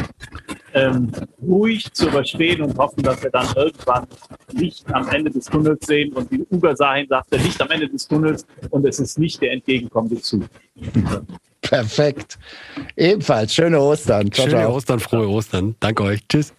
ähm, 0.74 1.12
ruhig 1.42 1.92
zu 1.94 2.08
überstehen 2.08 2.62
und 2.62 2.78
hoffen, 2.78 3.04
dass 3.04 3.22
wir 3.24 3.30
dann 3.30 3.48
irgendwann 3.56 4.08
Licht 4.52 4.86
am 4.94 5.08
Ende 5.10 5.32
des 5.32 5.46
Tunnels 5.46 5.86
sehen. 5.86 6.14
Und 6.14 6.32
wie 6.32 6.46
Uber 6.50 6.76
Sahin 6.76 7.08
sagte, 7.08 7.38
Licht 7.38 7.62
am 7.62 7.70
Ende 7.72 7.88
des 7.90 8.08
Tunnels 8.08 8.46
und 8.70 8.86
es 8.86 9.00
ist 9.00 9.20
nicht 9.20 9.42
der 9.42 9.52
entgegenkommende 9.52 10.22
Zug. 10.22 10.44
Perfekt. 11.62 12.38
Ebenfalls 12.96 13.54
schöne 13.54 13.80
Ostern. 13.80 14.32
Ciao, 14.32 14.48
schöne 14.48 14.62
ciao. 14.62 14.76
Ostern, 14.76 15.00
frohe 15.00 15.28
Ostern. 15.30 15.76
Danke 15.80 16.04
euch. 16.04 16.28
Tschüss. 16.28 16.54